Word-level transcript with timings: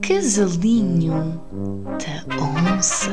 Casalinho 0.00 1.40
da 1.98 2.74
Onça. 2.76 3.10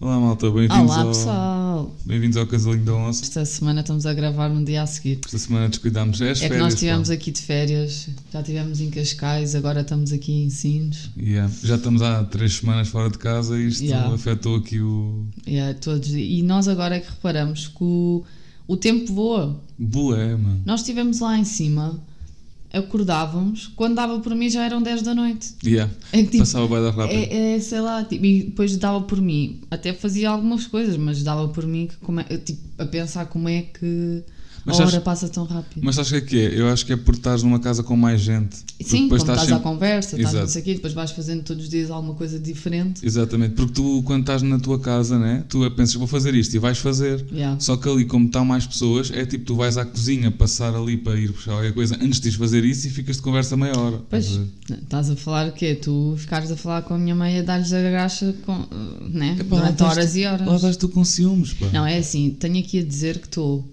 Olá 0.00 0.18
malta, 0.18 0.50
bem-vindos 0.50 0.90
Olá 0.90 1.00
ao... 1.00 1.06
pessoal! 1.08 1.53
Bem-vindos 2.06 2.36
ao 2.36 2.46
Casalinho 2.46 2.84
da 2.84 2.94
Onça. 2.94 3.22
Esta 3.22 3.46
semana 3.46 3.80
estamos 3.80 4.04
a 4.04 4.12
gravar 4.12 4.50
no 4.50 4.62
dia 4.62 4.82
a 4.82 4.86
seguir. 4.86 5.20
Esta 5.24 5.38
semana 5.38 5.70
descuidámos 5.70 6.20
é 6.20 6.32
as 6.32 6.38
É 6.38 6.42
que 6.42 6.48
férias, 6.48 6.62
nós 6.62 6.74
estivemos 6.74 7.08
aqui 7.08 7.30
de 7.30 7.40
férias, 7.40 8.08
já 8.30 8.40
estivemos 8.40 8.80
em 8.80 8.90
Cascais, 8.90 9.54
agora 9.54 9.80
estamos 9.80 10.12
aqui 10.12 10.32
em 10.44 10.50
Sines. 10.50 11.08
Yeah. 11.16 11.50
Já 11.62 11.76
estamos 11.76 12.02
há 12.02 12.22
três 12.24 12.56
semanas 12.56 12.88
fora 12.88 13.08
de 13.08 13.16
casa 13.16 13.58
e 13.58 13.68
isto 13.68 13.84
Yeah. 13.84 14.14
afetou 14.14 14.56
aqui 14.56 14.80
o... 14.80 15.24
É, 15.46 15.72
todos, 15.72 16.10
e 16.10 16.42
nós 16.42 16.68
agora 16.68 16.96
é 16.96 17.00
que 17.00 17.08
reparamos 17.10 17.68
que 17.68 17.82
o, 17.82 18.22
o 18.68 18.76
tempo 18.76 19.10
voa. 19.14 19.58
Bué, 19.78 20.36
mano. 20.36 20.60
Nós 20.66 20.80
estivemos 20.80 21.20
lá 21.20 21.38
em 21.38 21.44
cima, 21.44 21.98
acordávamos, 22.78 23.68
quando 23.76 23.94
dava 23.94 24.18
por 24.20 24.34
mim 24.34 24.50
já 24.50 24.64
eram 24.64 24.82
10 24.82 25.02
da 25.02 25.14
noite. 25.14 25.54
Yeah. 25.64 25.92
É 26.12 26.18
que, 26.18 26.24
tipo, 26.24 26.38
Passava 26.38 26.66
bem 26.68 26.82
da 26.82 26.90
rápido. 26.90 27.16
É, 27.16 27.54
é, 27.54 27.60
sei 27.60 27.80
lá, 27.80 28.04
tipo, 28.04 28.24
e 28.24 28.42
depois 28.44 28.76
dava 28.76 29.00
por 29.02 29.20
mim, 29.20 29.60
até 29.70 29.92
fazia 29.92 30.30
algumas 30.30 30.66
coisas, 30.66 30.96
mas 30.96 31.22
dava 31.22 31.48
por 31.48 31.66
mim 31.66 31.86
que 31.86 31.96
como 31.96 32.20
é- 32.20 32.24
tipo, 32.24 32.60
a 32.78 32.84
pensar 32.84 33.26
como 33.26 33.48
é 33.48 33.62
que 33.62 34.22
Mas 34.66 34.76
a 34.76 34.78
sabes- 34.78 34.94
hora 34.94 35.02
passa 35.02 35.28
tão 35.28 35.44
rápido. 35.44 35.80
Mas 35.84 35.94
sabes 35.96 36.10
o 36.10 36.14
que 36.14 36.18
é 36.18 36.20
que 36.22 36.38
é? 36.56 36.60
Eu 36.60 36.68
acho 36.68 36.86
que 36.86 36.92
é 36.92 36.96
por 36.96 37.14
estás 37.14 37.42
numa 37.42 37.58
casa 37.58 37.82
com 37.82 37.96
mais 37.96 38.20
gente. 38.20 38.56
Sim, 38.82 39.04
depois 39.04 39.22
estás 39.22 39.40
à 39.40 39.44
sempre- 39.46 39.62
conversa, 39.62 40.16
estás 40.16 40.32
não 40.34 40.40
Exato. 40.40 40.52
sei 40.52 40.62
o 40.62 40.64
quê, 40.64 40.74
depois 40.74 40.92
vais 40.94 41.10
fazendo 41.10 41.42
todos 41.42 41.64
os 41.64 41.68
dias 41.70 41.90
alguma 41.90 42.14
coisa 42.14 42.38
diferente. 42.38 43.04
Exatamente, 43.06 43.54
porque 43.54 43.72
tu 43.74 44.02
quando 44.04 44.20
estás 44.22 44.42
na 44.42 44.58
tua 44.58 44.78
casa, 44.78 45.18
né? 45.18 45.44
Tu 45.48 45.70
pensas, 45.72 45.94
vou 45.94 46.06
fazer 46.06 46.34
isto 46.34 46.54
e 46.54 46.58
vais 46.58 46.78
fazer. 46.78 47.24
Yeah. 47.32 47.58
Só 47.60 47.76
que 47.76 47.88
ali, 47.88 48.04
como 48.06 48.26
estão 48.26 48.44
mais 48.44 48.66
pessoas, 48.66 49.10
é 49.10 49.26
tipo, 49.26 49.44
tu 49.44 49.54
vais 49.54 49.76
à 49.76 49.84
cozinha 49.84 50.30
passar 50.30 50.74
ali 50.74 50.96
para 50.96 51.18
ir 51.18 51.30
buscar 51.32 51.52
qualquer 51.52 51.72
coisa 51.74 51.98
antes 52.00 52.20
de 52.20 52.30
fazer 52.32 52.64
isso 52.64 52.86
e 52.86 52.90
ficas 52.90 53.16
de 53.16 53.22
conversa 53.22 53.56
meia 53.56 53.78
hora. 53.78 54.00
Pois, 54.08 54.24
Estás 54.24 55.10
a 55.10 55.12
estás 55.12 55.20
falar 55.20 55.48
o 55.48 55.52
quê? 55.52 55.74
Tu 55.74 56.14
ficares 56.16 56.50
a 56.50 56.56
falar 56.56 56.82
com 56.82 56.94
a 56.94 56.98
minha 56.98 57.14
mãe 57.14 57.38
a 57.38 57.42
dar-lhes 57.42 57.72
a 57.72 57.80
graxa 57.82 58.34
com, 58.46 58.66
né? 59.10 59.36
Epá, 59.40 59.56
durante 59.56 59.72
estás 59.74 59.92
horas 59.92 60.12
tu- 60.12 60.18
e 60.18 60.26
horas. 60.26 60.46
Lá 60.46 60.56
estás 60.56 60.76
tu 60.78 60.88
com 60.88 61.04
ciúmes, 61.04 61.52
pá. 61.52 61.66
Não, 61.72 61.86
é 61.86 61.98
assim, 61.98 62.30
tenho 62.30 62.58
aqui 62.58 62.78
a 62.78 62.82
dizer 62.84 63.18
que 63.18 63.26
estou 63.26 63.68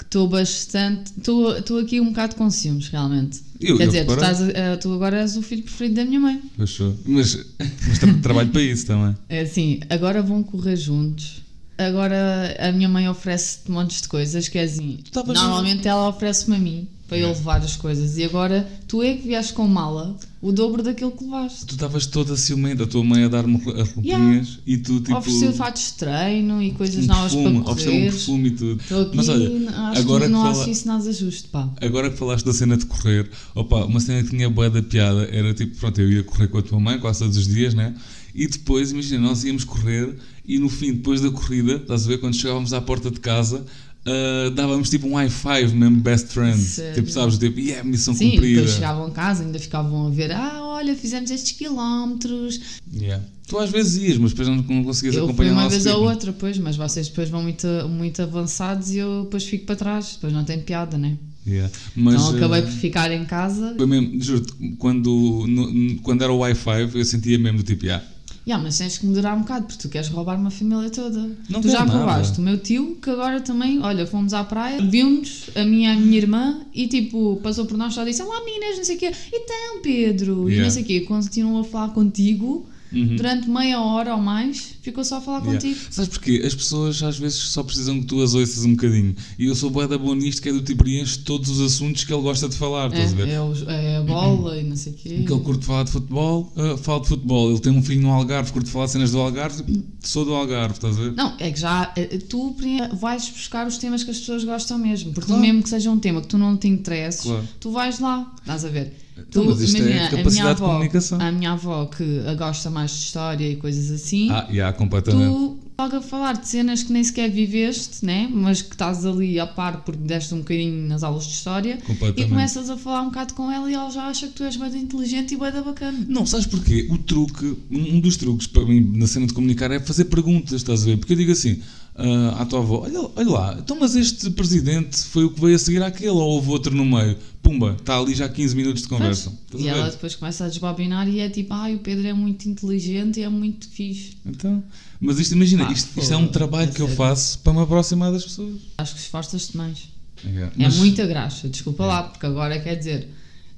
que 0.00 0.04
estou 0.06 0.26
bastante. 0.28 1.12
Estou 1.18 1.78
aqui 1.78 2.00
um 2.00 2.06
bocado 2.06 2.34
com 2.34 2.50
ciúmes, 2.50 2.88
realmente. 2.88 3.40
Eu- 3.60 3.76
Quer 3.76 3.84
eu 3.84 3.86
dizer, 3.88 4.06
tu, 4.06 4.14
estás 4.14 4.40
a- 4.40 4.76
tu 4.78 4.92
agora 4.94 5.20
és 5.20 5.36
o 5.36 5.42
filho 5.42 5.62
preferido 5.62 5.96
da 5.96 6.04
minha 6.06 6.18
mãe. 6.18 6.40
Fechou. 6.56 6.96
Mas, 7.04 7.38
mas 7.86 7.98
tra- 7.98 8.14
trabalho 8.22 8.48
para 8.50 8.62
isso 8.62 8.86
também. 8.86 9.14
É 9.28 9.40
assim, 9.42 9.80
agora 9.90 10.22
vão 10.22 10.42
correr 10.42 10.76
juntos. 10.76 11.42
Agora 11.76 12.56
a 12.58 12.72
minha 12.72 12.88
mãe 12.88 13.08
oferece-te 13.08 13.70
montes 13.70 14.02
de 14.02 14.08
coisas 14.08 14.48
que 14.48 14.58
é 14.58 14.64
assim. 14.64 14.98
Normalmente 15.42 15.86
ela 15.88 16.08
oferece-me 16.08 16.56
a 16.56 16.58
mim 16.58 16.88
para 17.10 17.18
eu 17.18 17.28
levar 17.28 17.56
as 17.60 17.74
coisas 17.76 18.16
e 18.16 18.22
agora 18.24 18.70
tu 18.86 19.02
é 19.02 19.16
que 19.16 19.26
vieste 19.26 19.52
com 19.52 19.66
mala 19.66 20.16
o 20.40 20.52
dobro 20.52 20.80
daquilo 20.82 21.10
que 21.10 21.24
levaste. 21.24 21.66
Tu 21.66 21.74
estavas 21.74 22.06
toda 22.06 22.36
ciumenta, 22.36 22.84
a 22.84 22.86
tua 22.86 23.04
mãe 23.04 23.24
a 23.24 23.28
dar-me 23.28 23.56
as 23.56 23.90
roupinhas 23.90 24.02
Yeah. 24.06 24.46
e 24.66 24.78
tu 24.78 25.00
tipo. 25.00 25.18
Ofereceu 25.18 25.52
fatos 25.52 25.82
de 25.82 25.92
treino 25.94 26.62
e 26.62 26.70
coisas 26.70 27.04
um 27.04 27.08
novas 27.08 27.34
perfume, 27.34 27.60
para 27.62 27.72
ofereceu 27.72 27.92
um 27.92 27.96
correr. 27.98 28.10
perfume 28.10 28.48
e 28.48 28.50
tudo. 28.52 28.80
Aqui, 29.02 29.16
Mas 29.16 29.28
olha, 29.28 29.50
agora 29.98 30.20
que 30.20 30.26
que 30.26 30.32
não 30.32 30.42
fala- 30.44 30.60
acho 30.62 30.70
isso 30.70 30.86
nada 30.86 31.12
justo, 31.12 31.48
pá. 31.50 31.68
Agora 31.82 32.08
que 32.10 32.16
falaste 32.16 32.46
da 32.46 32.52
cena 32.54 32.76
de 32.76 32.86
correr, 32.86 33.28
opa, 33.56 33.84
uma 33.84 33.98
cena 34.00 34.22
que 34.22 34.30
tinha 34.30 34.48
boa 34.48 34.70
da 34.70 34.80
piada 34.82 35.24
era 35.32 35.52
tipo, 35.52 35.76
pronto, 35.76 36.00
eu 36.00 36.10
ia 36.10 36.22
correr 36.22 36.46
com 36.48 36.58
a 36.58 36.62
tua 36.62 36.78
mãe 36.78 36.98
quase 37.00 37.18
todos 37.18 37.36
os 37.36 37.46
dias, 37.48 37.74
né? 37.74 37.92
E 38.32 38.46
depois, 38.46 38.92
imagina, 38.92 39.20
nós 39.26 39.42
íamos 39.44 39.64
correr 39.64 40.14
e 40.46 40.58
no 40.60 40.68
fim, 40.68 40.92
depois 40.92 41.20
da 41.20 41.30
corrida, 41.30 41.74
estás 41.74 42.04
a 42.04 42.08
ver, 42.08 42.18
quando 42.18 42.34
chegávamos 42.36 42.72
à 42.72 42.80
porta 42.80 43.10
de 43.10 43.18
casa, 43.20 43.66
ah, 44.06 44.50
dávamos 44.54 44.88
tipo 44.90 45.06
um 45.06 45.14
high 45.14 45.28
five 45.30 45.74
mesmo, 45.74 45.96
best 46.00 46.28
friends. 46.28 46.60
Sério? 46.60 46.94
Tipo, 46.94 47.10
sabes, 47.10 47.38
tipo, 47.38 47.58
yeah, 47.60 47.82
missão 47.88 48.14
Sim, 48.14 48.30
cumprida. 48.32 48.56
depois 48.60 48.74
chegavam 48.74 49.06
a 49.06 49.10
casa, 49.10 49.42
ainda 49.44 49.58
ficavam 49.58 50.06
a 50.06 50.10
ver, 50.10 50.32
ah, 50.32 50.60
olha, 50.62 50.94
fizemos 50.96 51.30
estes 51.30 51.52
quilómetros. 51.52 52.60
Yeah. 52.92 53.24
Tu 53.46 53.58
às 53.58 53.68
vezes 53.70 53.96
ias, 54.02 54.16
mas 54.18 54.30
depois 54.30 54.48
não, 54.48 54.56
não 54.56 54.84
conseguias 54.84 55.16
Eu 55.16 55.24
acompanhar 55.24 55.52
uma 55.52 55.68
vez 55.68 55.84
ou 55.86 55.92
ritmo. 55.94 56.08
outra, 56.08 56.32
pois, 56.32 56.56
mas 56.58 56.76
vocês 56.76 57.08
depois 57.08 57.28
vão 57.28 57.42
muito, 57.42 57.66
muito 57.88 58.22
avançados 58.22 58.90
e 58.92 58.98
eu 58.98 59.24
depois 59.24 59.44
fico 59.44 59.66
para 59.66 59.74
trás, 59.76 60.12
depois 60.14 60.32
não 60.32 60.44
tem 60.44 60.60
piada, 60.60 60.96
né? 60.96 61.16
Yeah. 61.46 61.72
Mas, 61.96 62.14
então 62.14 62.36
acabei 62.36 62.60
ah, 62.60 62.62
por 62.62 62.70
ficar 62.70 63.10
em 63.10 63.24
casa. 63.24 63.74
Foi 63.76 63.86
mesmo, 63.86 64.20
juro-te, 64.22 64.52
quando, 64.78 65.44
no- 65.48 65.96
quando 66.02 66.22
era 66.22 66.32
o 66.32 66.38
Wi-Fi, 66.38 66.90
eu 66.94 67.04
sentia 67.04 67.38
mesmo 67.38 67.58
do 67.58 67.64
tipo, 67.64 67.86
yeah, 67.86 68.04
Yeah, 68.50 68.64
mas 68.64 68.78
tens 68.78 68.98
que 68.98 69.06
moderar 69.06 69.36
um 69.36 69.40
bocado, 69.42 69.66
porque 69.66 69.80
tu 69.80 69.88
queres 69.88 70.08
roubar 70.08 70.36
uma 70.38 70.50
família 70.50 70.90
toda. 70.90 71.30
Não 71.48 71.60
tu 71.60 71.68
já 71.68 71.84
nada. 71.84 71.92
roubaste 71.98 72.38
o 72.40 72.42
meu 72.42 72.58
tio, 72.58 72.98
que 73.00 73.08
agora 73.08 73.40
também, 73.40 73.78
olha, 73.80 74.04
fomos 74.06 74.32
à 74.34 74.42
praia, 74.42 74.80
viu-nos, 74.82 75.50
a 75.54 75.64
minha, 75.64 75.92
a 75.92 75.96
minha 75.96 76.18
irmã, 76.18 76.60
e 76.74 76.88
tipo, 76.88 77.38
passou 77.44 77.64
por 77.64 77.76
nós 77.78 77.94
só 77.94 78.02
disse: 78.04 78.20
Olá 78.22 78.44
meninas, 78.44 78.76
não 78.78 78.84
sei 78.84 78.96
o 78.96 78.98
quê, 78.98 79.12
então 79.32 79.80
Pedro, 79.82 80.48
e 80.48 80.52
Yeah. 80.54 80.64
não 80.64 80.70
sei 80.70 80.82
o 80.82 80.86
quê, 80.86 81.00
continuou 81.02 81.60
a 81.60 81.64
falar 81.64 81.90
contigo 81.90 82.66
Uhum. 82.92 83.16
durante 83.16 83.48
meia 83.48 83.80
hora 83.80 84.14
ou 84.14 84.20
mais, 84.20 84.74
ficou 84.82 85.04
só 85.04 85.18
a 85.18 85.20
falar 85.20 85.38
Yeah. 85.40 85.60
contigo. 85.60 85.80
Sabes 85.90 86.08
porquê? 86.10 86.42
As 86.44 86.54
pessoas 86.54 87.02
às 87.02 87.18
vezes 87.18 87.38
só 87.38 87.62
precisam 87.62 88.00
que 88.00 88.06
tu 88.06 88.22
as 88.22 88.34
ouças 88.34 88.64
um 88.64 88.72
bocadinho. 88.72 89.14
E 89.38 89.46
eu 89.46 89.54
sou 89.54 89.70
bué 89.70 89.86
da 89.86 89.96
boa 89.96 90.14
nisto, 90.14 90.42
que 90.42 90.48
é 90.48 90.52
do 90.52 90.60
tipo, 90.62 90.82
preenche 90.82 91.18
todos 91.18 91.48
os 91.50 91.60
assuntos 91.60 92.04
que 92.04 92.12
ele 92.12 92.22
gosta 92.22 92.48
de 92.48 92.56
falar, 92.56 92.88
estás 92.88 93.12
a 93.12 93.16
ver? 93.16 93.28
É, 93.28 93.32
é, 93.34 93.40
o- 93.40 93.70
é 93.70 93.96
a 93.98 94.02
bola 94.02 94.56
e 94.58 94.64
não 94.64 94.76
sei 94.76 94.92
o 94.92 94.96
quê. 94.96 95.08
Que 95.26 95.32
ele 95.32 95.40
curte 95.42 95.64
falar 95.64 95.84
de 95.84 95.90
futebol, 95.92 96.52
ah, 96.56 96.76
fala 96.78 97.00
de 97.02 97.08
futebol. 97.08 97.50
Ele 97.50 97.60
tem 97.60 97.72
um 97.72 97.82
filho 97.82 98.00
no 98.02 98.10
Algarve, 98.10 98.52
curte 98.52 98.70
falar 98.70 98.86
de 98.86 98.92
cenas 98.92 99.12
do 99.12 99.18
Algarve, 99.18 99.62
sou 100.00 100.24
do 100.24 100.34
Algarve, 100.34 100.74
estás 100.74 100.98
a 100.98 101.00
ver? 101.02 101.12
Não, 101.12 101.34
é 101.38 101.50
que 101.50 101.60
já 101.60 101.92
eh, 101.96 102.18
tu 102.28 102.56
vais 102.98 103.28
buscar 103.28 103.66
os 103.66 103.78
temas 103.78 104.02
que 104.04 104.10
as 104.10 104.18
pessoas 104.18 104.44
gostam 104.44 104.78
mesmo, 104.78 105.12
porque 105.12 105.26
Claro. 105.28 105.42
mesmo 105.42 105.62
que 105.62 105.68
seja 105.68 105.90
um 105.90 105.98
tema 105.98 106.20
que 106.20 106.26
tu 106.28 106.38
não 106.38 106.56
te 106.56 106.66
interesses, 106.68 107.22
Claro. 107.22 107.46
tu 107.60 107.70
vais 107.70 107.98
lá, 108.00 108.30
estás 108.40 108.64
a 108.64 108.68
ver? 108.68 108.94
Então, 109.28 109.44
tu, 109.44 109.50
mas 109.50 109.60
isto 109.60 109.82
é 109.82 110.08
capacidade 110.08 110.56
de 110.56 110.60
comunicação. 110.62 111.20
A 111.20 111.32
minha 111.32 111.52
avó 111.52 111.86
que 111.86 112.04
gosta 112.36 112.70
mais 112.70 112.90
de 112.90 112.98
história 112.98 113.48
e 113.50 113.56
coisas 113.56 113.90
assim, 113.90 114.30
Ah, 114.30 114.46
yeah, 114.50 114.76
completamente. 114.76 115.26
tu 115.26 115.58
logo 115.80 115.96
a 115.96 116.02
falar 116.02 116.34
de 116.34 116.46
cenas 116.46 116.82
que 116.82 116.92
nem 116.92 117.02
sequer 117.02 117.30
viveste, 117.30 118.04
né? 118.04 118.28
mas 118.30 118.60
que 118.60 118.74
estás 118.74 119.06
ali 119.06 119.40
a 119.40 119.46
par 119.46 119.82
porque 119.82 120.02
deste 120.02 120.34
um 120.34 120.38
bocadinho 120.38 120.86
nas 120.86 121.02
aulas 121.02 121.24
de 121.26 121.32
história 121.32 121.78
e 122.16 122.24
começas 122.26 122.68
a 122.68 122.76
falar 122.76 123.00
um 123.00 123.06
bocado 123.06 123.32
com 123.32 123.50
ela 123.50 123.70
e 123.70 123.74
ela 123.74 123.90
já 123.90 124.02
acha 124.06 124.26
que 124.26 124.34
tu 124.34 124.44
és 124.44 124.56
bem 124.56 124.76
inteligente 124.76 125.34
e 125.34 125.38
bem 125.38 125.50
da 125.50 125.62
bacana. 125.62 125.98
Não, 126.06 126.26
sabes 126.26 126.46
porquê? 126.46 126.86
O 126.90 126.98
truque, 126.98 127.56
um 127.70 127.98
dos 127.98 128.18
truques 128.18 128.46
para 128.46 128.64
mim 128.66 128.92
na 128.94 129.06
cena 129.06 129.26
de 129.26 129.32
comunicar 129.32 129.70
é 129.70 129.80
fazer 129.80 130.04
perguntas, 130.06 130.52
estás 130.52 130.82
a 130.82 130.84
ver? 130.84 130.98
Porque 130.98 131.14
eu 131.14 131.16
digo 131.16 131.32
assim 131.32 131.62
ah, 131.94 132.42
à 132.42 132.46
tua 132.46 132.60
avó: 132.60 132.82
olha, 132.84 133.00
olha 133.16 133.30
lá, 133.30 133.56
então, 133.58 133.78
mas 133.78 133.94
este 133.94 134.30
presidente 134.30 134.96
foi 135.02 135.24
o 135.24 135.30
que 135.30 135.40
veio 135.40 135.56
a 135.56 135.58
seguir 135.58 135.82
àquele 135.82 136.10
ou 136.10 136.20
houve 136.20 136.50
outro 136.50 136.74
no 136.74 136.84
meio? 136.84 137.16
Pumba, 137.42 137.76
está 137.78 137.98
ali 137.98 138.14
já 138.14 138.28
15 138.28 138.54
minutos 138.54 138.82
de 138.82 138.88
conversa. 138.88 139.32
E 139.54 139.62
ver? 139.62 139.68
ela 139.68 139.90
depois 139.90 140.14
começa 140.14 140.44
a 140.44 140.48
desbobinar 140.48 141.08
e 141.08 141.20
é 141.20 141.28
tipo, 141.28 141.52
ai, 141.54 141.74
o 141.74 141.78
Pedro 141.78 142.06
é 142.06 142.12
muito 142.12 142.48
inteligente 142.48 143.18
e 143.18 143.22
é 143.22 143.28
muito 143.28 143.68
fixe. 143.68 144.16
Então, 144.26 144.62
mas 145.00 145.18
isto, 145.18 145.32
imagina, 145.32 145.66
Pá, 145.66 145.72
isto, 145.72 145.98
isto 145.98 146.12
é 146.12 146.16
um 146.16 146.28
trabalho 146.28 146.70
é 146.70 146.72
que 146.74 146.82
eu 146.82 146.88
faço 146.88 147.38
para 147.38 147.52
me 147.52 147.60
aproximar 147.60 148.12
das 148.12 148.24
pessoas. 148.24 148.56
Acho 148.78 148.94
que 148.94 149.00
esforças-te 149.00 149.56
mais. 149.56 149.88
É, 150.24 150.64
É 150.64 150.68
muita 150.70 151.06
graxa, 151.06 151.48
desculpa 151.48 151.86
lá, 151.86 152.02
porque 152.02 152.26
agora 152.26 152.60
quer 152.60 152.76
dizer, 152.76 153.08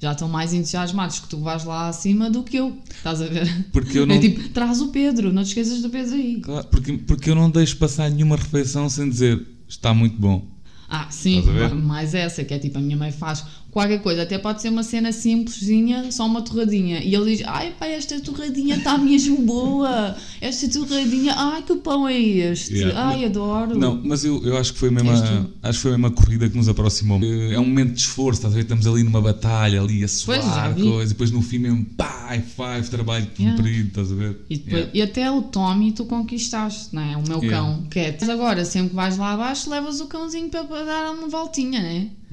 já 0.03 0.11
estão 0.11 0.27
mais 0.29 0.53
entusiasmados 0.53 1.19
que 1.19 1.27
tu 1.27 1.39
vais 1.39 1.63
lá 1.63 1.87
acima 1.87 2.29
do 2.29 2.43
que 2.43 2.57
eu. 2.57 2.77
Estás 2.95 3.21
a 3.21 3.25
ver? 3.25 3.67
Porque 3.71 3.97
eu 3.99 4.05
não- 4.05 4.15
É 4.15 4.19
tipo, 4.19 4.49
traz 4.49 4.81
o 4.81 4.89
Pedro, 4.89 5.31
não 5.33 5.43
te 5.43 5.47
esqueças 5.47 5.81
do 5.81 5.89
Pedro 5.89 6.13
aí. 6.15 6.39
Claro, 6.41 6.67
porque, 6.67 6.93
porque 6.99 7.29
eu 7.29 7.35
não 7.35 7.49
deixo 7.49 7.77
passar 7.77 8.09
nenhuma 8.11 8.35
refeição 8.35 8.89
sem 8.89 9.09
dizer 9.09 9.41
está 9.67 9.93
muito 9.93 10.17
bom. 10.17 10.45
Ah, 10.89 11.07
sim, 11.09 11.41
mais 11.81 12.13
essa, 12.13 12.43
que 12.43 12.53
é 12.53 12.59
tipo, 12.59 12.77
a 12.77 12.81
minha 12.81 12.95
mãe 12.97 13.11
faz 13.11 13.43
qualquer 13.73 13.99
coisa, 14.01 14.21
até 14.21 14.37
pode 14.37 14.61
ser 14.61 14.69
uma 14.69 14.83
cena 14.83 15.11
simplesinha, 15.11 16.11
só 16.11 16.25
uma 16.27 16.41
torradinha. 16.43 16.99
E 17.03 17.13
ele 17.13 17.35
diz, 17.35 17.45
ai 17.47 17.73
pai, 17.77 17.93
esta 17.93 18.19
torradinha 18.19 18.75
está 18.75 18.97
mesmo 18.97 19.37
boa, 19.41 20.15
esta 20.39 20.69
torradinha, 20.69 21.33
ai 21.35 21.63
que 21.63 21.75
pão 21.77 22.07
é 22.07 22.17
este? 22.17 22.75
Yeah. 22.75 23.07
Ai, 23.09 23.25
adoro. 23.25 23.77
Não, 23.77 23.99
mas 24.03 24.23
eu, 24.23 24.41
eu 24.45 24.55
acho 24.57 24.73
que 24.73 24.79
foi 24.79 24.91
mesmo 24.91 25.09
a, 25.09 25.69
acho 25.69 25.79
que 25.79 25.81
foi 25.81 25.91
mesmo 25.91 26.07
a 26.07 26.11
corrida 26.11 26.47
que 26.47 26.55
nos 26.55 26.69
aproximou. 26.69 27.19
É 27.23 27.59
um 27.59 27.65
momento 27.65 27.93
de 27.93 28.01
esforço, 28.01 28.39
estás 28.39 28.53
a 28.53 28.55
ver? 28.57 28.61
Estamos 28.63 28.85
ali 28.85 29.03
numa 29.03 29.21
batalha, 29.21 29.81
ali 29.81 30.03
a 30.03 30.07
suar, 30.07 30.73
vi. 30.75 30.83
coisa, 30.83 31.05
e 31.05 31.07
depois 31.09 31.31
no 31.31 31.41
fim 31.41 31.57
mesmo, 31.57 31.83
pá, 31.97 32.27
high 32.29 32.41
five, 32.43 32.89
trabalho 32.89 33.27
Yeah. 33.39 33.57
cumprido, 33.57 33.87
estás 33.87 34.11
a 34.11 34.15
ver? 34.15 34.37
E, 34.49 34.57
depois- 34.57 34.73
Yeah. 34.83 34.91
e 34.93 35.01
até 35.01 35.31
o 35.31 35.41
Tommy 35.41 35.91
tu 35.91 36.05
conquistaste, 36.05 36.93
não 36.93 37.01
é? 37.01 37.17
O 37.17 37.23
meu 37.27 37.41
cão, 37.49 37.83
que 37.89 37.99
é. 37.99 38.15
Mas 38.19 38.29
agora, 38.29 38.63
sempre 38.65 38.89
que 38.89 38.95
vais 38.95 39.17
lá 39.17 39.33
abaixo, 39.33 39.69
levas 39.69 39.99
o 39.99 40.05
cãozinho 40.07 40.49
para, 40.49 40.63
para 40.63 40.85
dar 40.85 41.11
uma 41.11 41.27
voltinha, 41.27 41.81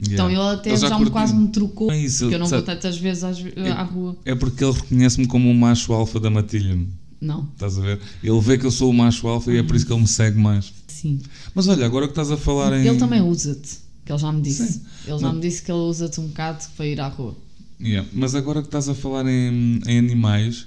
né? 0.08 0.14
Então 0.14 0.31
ele 0.31 0.41
até 0.41 0.70
Ele 0.70 0.79
já 0.79 0.88
já, 0.88 0.99
me 0.99 1.11
quase 1.11 1.35
me 1.35 1.49
trocou, 1.49 1.91
É 1.93 1.99
isso, 1.99 2.20
porque 2.20 2.35
eu 2.35 2.38
não 2.38 2.47
sabe- 2.47 2.64
vou 2.64 2.75
tantas 2.75 2.97
vezes 2.99 3.25
às 3.25 3.38
ve- 3.38 3.52
à 3.70 3.82
rua. 3.82 4.17
É 4.25 4.35
porque 4.35 4.64
ele 4.64 4.73
reconhece-me 4.73 5.26
como 5.26 5.50
o 5.50 5.55
macho 5.55 5.93
alfa 5.93 6.19
da 6.20 6.31
matilha, 6.31 6.79
Não, 7.20 7.49
estás 7.52 7.79
a 7.79 7.82
ver? 7.82 8.00
Ele 8.23 8.41
vê 8.41 8.56
que 8.56 8.64
eu 8.67 8.70
sou 8.70 8.91
o 8.91 8.94
macho 8.94 9.26
alfa 9.29 9.52
e 9.52 9.58
é 9.58 9.62
por 9.62 9.76
isso 9.76 9.85
que 9.87 9.93
ele 9.93 10.00
me 10.00 10.08
segue 10.08 10.38
mais. 10.38 10.73
sim. 10.88 11.20
Mas 11.55 11.67
olha, 11.69 11.85
agora 11.85 12.06
que 12.06 12.12
estás 12.12 12.31
a 12.31 12.37
falar 12.37 12.73
em. 12.79 12.87
Ele 12.87 12.99
também 12.99 13.20
usa-te, 13.20 13.79
que 14.05 14.12
ele 14.12 14.19
já 14.19 14.32
me 14.32 14.41
disse. 14.41 14.73
Sim. 14.75 14.81
Ele 15.06 15.19
já 15.19 15.26
Não. 15.29 15.35
me 15.35 15.41
disse 15.41 15.62
que 15.62 15.70
ele 15.70 15.81
usa-te 15.81 16.20
um 16.20 16.26
bocado 16.29 16.64
para 16.76 16.87
ir 16.87 17.00
à 17.00 17.08
rua. 17.08 17.37
Yeah, 17.81 18.06
Mas 18.12 18.35
agora 18.35 18.61
que 18.61 18.69
estás 18.69 18.88
a 18.91 18.94
falar 18.94 19.26
em, 19.26 19.81
em 19.87 19.99
animais, 19.99 20.67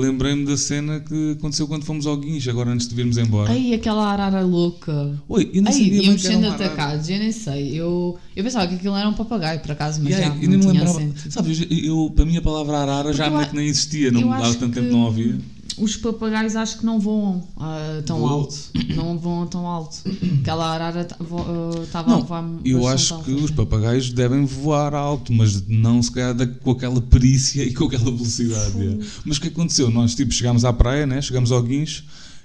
lembrei-me 0.00 0.44
da 0.44 0.56
cena 0.56 1.00
que 1.00 1.32
aconteceu 1.38 1.66
quando 1.66 1.84
fomos 1.84 2.06
ao 2.06 2.16
Guincho, 2.16 2.50
agora 2.50 2.70
antes 2.70 2.86
de 2.88 2.94
virmos 2.94 3.16
embora. 3.18 3.50
Ai, 3.50 3.72
aquela 3.74 4.06
arara 4.06 4.40
louca. 4.42 5.18
Oi, 5.28 5.50
eu 5.54 5.62
nem 5.62 5.72
Ai, 5.72 5.72
sabia 5.72 6.02
íamos 6.02 6.22
sendo 6.22 6.46
atacados, 6.48 7.08
eu 7.08 7.18
nem 7.18 7.32
sei. 7.32 7.74
Eu, 7.80 8.18
eu 8.34 8.44
pensava 8.44 8.66
que 8.68 8.74
aquilo 8.74 8.96
era 8.96 9.08
um 9.08 9.14
papagaio, 9.14 9.60
por 9.60 9.70
acaso, 9.72 10.00
mas 10.02 10.10
Yeah, 10.12 10.34
já 10.36 10.42
eu 10.42 10.50
não 10.50 10.58
nem 10.58 10.58
me 10.58 10.72
lembrava. 10.72 10.98
sentido. 11.00 11.32
Sabes, 11.32 11.60
eu, 11.60 11.66
eu- 12.04 12.12
para 12.14 12.24
mim 12.26 12.36
a 12.36 12.42
palavra 12.42 12.78
arara 12.78 13.12
já 13.12 13.26
eu 13.28 13.52
nem 13.52 13.66
existia, 13.66 14.10
não 14.12 14.20
me 14.22 14.32
acho 14.34 14.58
tanto 14.58 14.74
tempo 14.74 14.86
que 14.86 14.86
que 14.86 14.92
não 14.92 15.06
havia. 15.06 15.38
Os 15.78 15.96
papagaios 15.96 16.56
acho 16.56 16.78
que 16.78 16.86
não 16.86 16.98
voam 16.98 17.46
ah, 17.58 18.02
tão 18.06 18.18
Voam. 18.20 18.30
alto. 18.32 18.56
Não 18.94 19.18
voam 19.18 19.46
tão 19.46 19.66
alto. 19.66 19.98
Aquela 20.40 20.72
arara 20.72 21.02
estava 21.02 22.08
a 22.08 22.08
Não, 22.10 22.24
voar 22.24 22.44
eu 22.64 22.86
acho 22.88 23.14
alto, 23.14 23.24
que 23.26 23.32
os 23.32 23.50
papagaios 23.50 24.10
devem 24.10 24.44
voar 24.44 24.94
alto, 24.94 25.32
mas 25.32 25.66
não 25.68 26.02
se 26.02 26.10
calhar 26.10 26.34
com 26.62 26.70
aquela 26.70 27.00
perícia 27.00 27.62
e 27.62 27.74
com 27.74 27.84
aquela 27.84 28.04
velocidade. 28.04 28.78
yeah. 28.78 29.04
Mas 29.24 29.36
o 29.36 29.40
que 29.40 29.48
aconteceu? 29.48 29.90
Nós 29.90 30.14
tipo, 30.14 30.32
chegámos 30.32 30.64
à 30.64 30.72
praia, 30.72 31.06
né? 31.06 31.20
chegamos 31.20 31.52
ao 31.52 31.62
guincho 31.62 32.04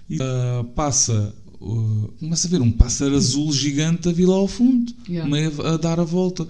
e 0.10 0.18
ah, 0.22 0.66
passa. 0.76 1.34
uh, 1.62 2.14
começa 2.20 2.48
a 2.48 2.50
ver 2.52 2.62
um 2.62 2.72
pássaro 2.72 3.16
azul 3.16 3.52
gigante 3.54 4.10
a 4.10 4.12
vir 4.12 4.26
lá 4.26 4.36
ao 4.36 4.48
fundo, 4.48 4.92
Yeah. 5.08 5.30
a, 5.64 5.74
a 5.74 5.78
dar 5.78 6.00
a 6.00 6.04
volta. 6.04 6.46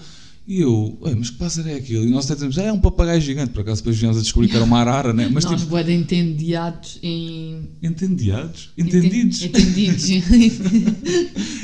E 0.48 0.60
eu, 0.62 0.98
"Ué, 1.02 1.14
mas 1.16 1.30
que 1.30 1.38
pássaro 1.38 1.70
é 1.70 1.76
aquilo? 1.76 2.04
E 2.04 2.10
nós 2.10 2.26
até 2.26 2.34
dizemos, 2.34 2.58
"Ah, 2.58 2.64
é 2.64 2.72
um 2.74 2.80
papagaio 2.80 3.22
gigante. 3.22 3.52
Por 3.54 3.62
acaso 3.62 3.82
depois 3.82 3.98
viemos 3.98 4.18
a 4.18 4.22
descobrir 4.22 4.50
que 4.50 4.56
era 4.56 4.66
uma 4.66 4.80
arara, 4.80 5.14
né? 5.14 5.30
Mas 5.32 5.46
Nós 5.46 5.62
tipo, 5.62 5.84
de 5.84 5.92
entendiados 5.94 6.98
em. 7.04 7.70
entendiados? 7.82 8.70
Entendidos? 8.78 9.44
Entendidos. 9.44 10.04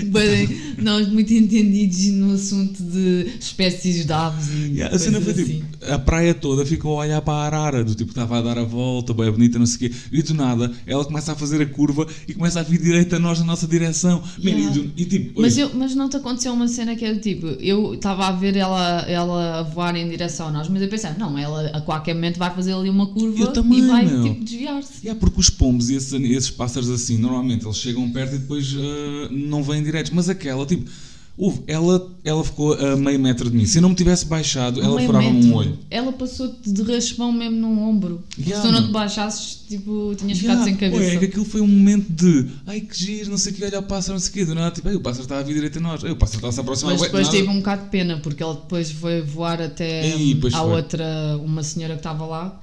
De- 0.08 0.82
Nós 0.82 1.08
muito 1.10 1.34
entendidos 1.34 2.06
no 2.14 2.34
assunto 2.34 2.82
de 2.84 3.28
espécies 3.40 4.06
de 4.06 4.14
aves 4.14 4.48
e 4.50 4.68
Yeah, 4.78 4.96
a 4.96 5.00
cena 5.00 5.20
foi 5.22 5.34
tipo, 5.34 5.50
assim. 5.50 5.92
a 5.94 5.98
praia 6.00 6.34
toda 6.34 6.66
ficou 6.66 7.00
a 7.00 7.04
olhar 7.06 7.22
para 7.22 7.34
a 7.34 7.46
arara, 7.46 7.84
do 7.84 7.96
tipo, 7.96 8.12
estava 8.12 8.38
a 8.38 8.42
dar 8.42 8.58
a 8.60 8.64
volta, 8.64 9.14
bem 9.14 9.32
bonita, 9.32 9.58
não 9.58 9.66
sei 9.66 9.88
o 9.88 9.92
quê, 9.92 9.96
e 10.12 10.22
do 10.22 10.34
nada 10.34 10.72
ela 10.86 11.04
começa 11.04 11.32
a 11.32 11.36
fazer 11.36 11.62
a 11.62 11.66
curva 11.66 12.08
e 12.28 12.34
começa 12.34 12.60
a 12.60 12.64
vir 12.64 12.80
direito 12.82 13.16
a 13.16 13.20
nós 13.20 13.40
na 13.40 13.46
nossa 13.46 13.68
direção. 13.68 14.22
Man, 14.44 14.52
Yeah. 14.52 14.78
e, 14.96 15.02
e 15.02 15.06
tipo, 15.06 15.42
Mas, 15.42 15.58
eu, 15.58 15.72
mas 15.74 15.96
não 15.96 16.08
te 16.10 16.18
aconteceu 16.18 16.54
uma 16.54 16.68
cena 16.68 16.96
que 16.96 17.04
era 17.04 17.18
tipo, 17.18 17.48
eu 17.48 17.96
estava 17.96 18.28
a 18.28 18.32
ver 18.32 18.56
ela, 18.56 18.67
ela 19.08 19.60
a 19.60 19.64
voar 19.64 19.96
em 19.96 20.10
direção 20.10 20.48
a 20.48 20.52
nós, 20.52 20.68
mas 20.68 20.82
eu 20.82 20.88
pensei, 20.88 21.12
não, 21.18 21.38
ela 21.38 21.68
a 21.68 21.82
qualquer 21.82 22.14
momento 22.14 22.38
vai 22.38 22.54
fazer 22.54 22.74
ali 22.74 22.90
uma 22.90 23.08
curva 23.08 23.48
também, 23.48 23.80
e 23.80 23.88
vai 23.88 24.06
meu. 24.06 24.24
tipo 24.24 24.44
desviar-se. 24.44 25.06
Yeah, 25.06 25.20
porque 25.20 25.40
os 25.40 25.50
pombos 25.50 25.90
e 25.90 25.96
esses, 25.96 26.14
esses 26.14 26.52
pássaros 26.52 26.90
assim, 26.90 27.18
normalmente 27.18 27.66
eles 27.66 27.78
chegam 27.78 28.10
perto 28.12 28.36
e 28.36 28.40
depois 28.40 28.76
ah, 28.78 29.30
não 29.32 29.64
vêm 29.64 29.84
diretos. 29.84 30.12
Mas 30.12 30.30
aquela, 30.30 30.66
tipo, 30.66 30.90
houve, 31.38 31.62
ela, 31.68 32.12
ela 32.24 32.44
ficou 32.44 32.74
a 32.74 32.96
meio 32.96 33.20
metro 33.20 33.50
de 33.50 33.56
mim. 33.56 33.66
Se 33.66 33.78
eu 33.78 33.82
não 33.84 33.90
me 33.90 33.96
tivesse 33.96 34.26
baixado, 34.26 34.82
ela 34.82 35.00
furava-me 35.00 35.46
um 35.46 35.54
olho. 35.54 35.78
Ela 35.92 36.12
passou-te 36.12 36.72
de 36.72 36.82
raspão 36.82 37.32
mesmo 37.32 37.58
num 37.58 37.80
ombro. 37.88 38.24
Yeah, 38.40 38.60
Se 38.62 38.68
tu 38.68 38.74
não 38.74 38.88
te 38.88 38.92
baixasses, 38.92 39.64
tipo, 39.70 40.16
tinhas 40.18 40.38
ficado 40.40 40.62
Yeah, 40.62 40.64
sem 40.66 40.74
ué, 40.74 40.80
cabeça. 40.80 41.16
é 41.16 41.18
que 41.20 41.26
aquilo 41.26 41.46
foi 41.46 41.62
um 41.62 41.68
momento 41.68 42.10
de 42.12 42.48
ai 42.66 42.82
que 42.82 42.98
giro, 42.98 43.30
não 43.30 43.38
sei 43.38 43.54
o 43.54 43.56
que, 43.56 43.64
olha 43.64 43.80
o 43.80 43.84
pássaro, 43.84 44.14
não 44.14 44.20
sei 44.20 44.30
o 44.30 44.34
que, 44.34 44.46
do 44.46 44.56
nada, 44.56 44.72
tipo, 44.72 44.90
"Ei, 44.90 44.96
o 44.96 45.00
pássaro 45.02 45.24
está 45.24 45.38
a 45.38 45.44
vir 45.44 45.54
direito 45.54 45.78
a 45.78 45.82
nós, 45.82 46.04
o 46.04 46.16
pássaro 46.16 46.38
está 46.40 46.48
a 46.48 46.52
se 46.52 46.60
aproximar, 46.60 46.94
Mas 46.94 47.02
ué, 47.02 47.08
depois 47.08 47.28
nada." 47.28 47.38
tive 47.38 47.50
um 47.50 47.58
bocado 47.58 47.84
de 47.84 47.90
pena, 47.90 48.18
porque 48.18 48.44
ele 48.44 48.54
depois 48.56 48.92
foi 48.92 49.22
voar 49.22 49.62
até 49.62 50.08
Ei, 50.18 50.36
pois 50.42 50.54
à 50.56 50.62
foi. 50.62 50.72
outra, 50.72 51.06
uma 51.46 51.62
senhora 51.62 51.94
que 51.94 52.00
estava 52.00 52.26
lá, 52.26 52.60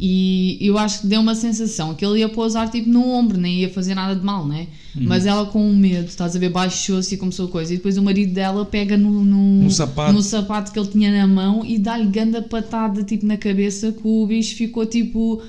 e 0.00 0.58
eu 0.60 0.78
acho 0.78 1.02
que 1.02 1.06
deu 1.06 1.20
uma 1.20 1.34
sensação 1.34 1.94
que 1.94 2.04
ele 2.04 2.20
ia 2.20 2.28
pousar 2.28 2.70
tipo 2.70 2.88
no 2.88 3.06
ombro, 3.06 3.38
nem 3.38 3.60
ia 3.60 3.70
fazer 3.70 3.94
nada 3.94 4.14
de 4.18 4.24
mal, 4.24 4.46
né? 4.46 4.66
Uhum. 4.96 5.06
Mas 5.06 5.26
ela 5.26 5.46
com 5.46 5.72
medo, 5.72 6.06
estás 6.06 6.36
a 6.36 6.38
ver, 6.38 6.50
baixou-se 6.50 7.14
e 7.14 7.18
começou 7.18 7.46
a 7.46 7.50
coisa, 7.50 7.72
e 7.72 7.76
depois 7.76 7.98
o 7.98 8.02
marido 8.02 8.32
dela 8.32 8.64
pega 8.64 8.96
no, 8.96 9.24
no, 9.24 9.64
No 9.64 9.70
sapato. 9.70 10.12
no 10.12 10.22
sapato 10.22 10.70
que 10.72 10.78
ele 10.78 10.88
tinha 10.88 11.10
na 11.10 11.26
mão 11.26 11.64
e 11.64 11.78
dá-lhe 11.78 12.06
ganda 12.06 12.40
patada 12.40 13.02
tipo 13.02 13.26
na 13.26 13.36
cabeça, 13.36 13.90
que 13.92 14.00
o 14.06 14.26
bicho 14.26 14.54
ficou 14.54 14.86
tipo. 14.86 15.42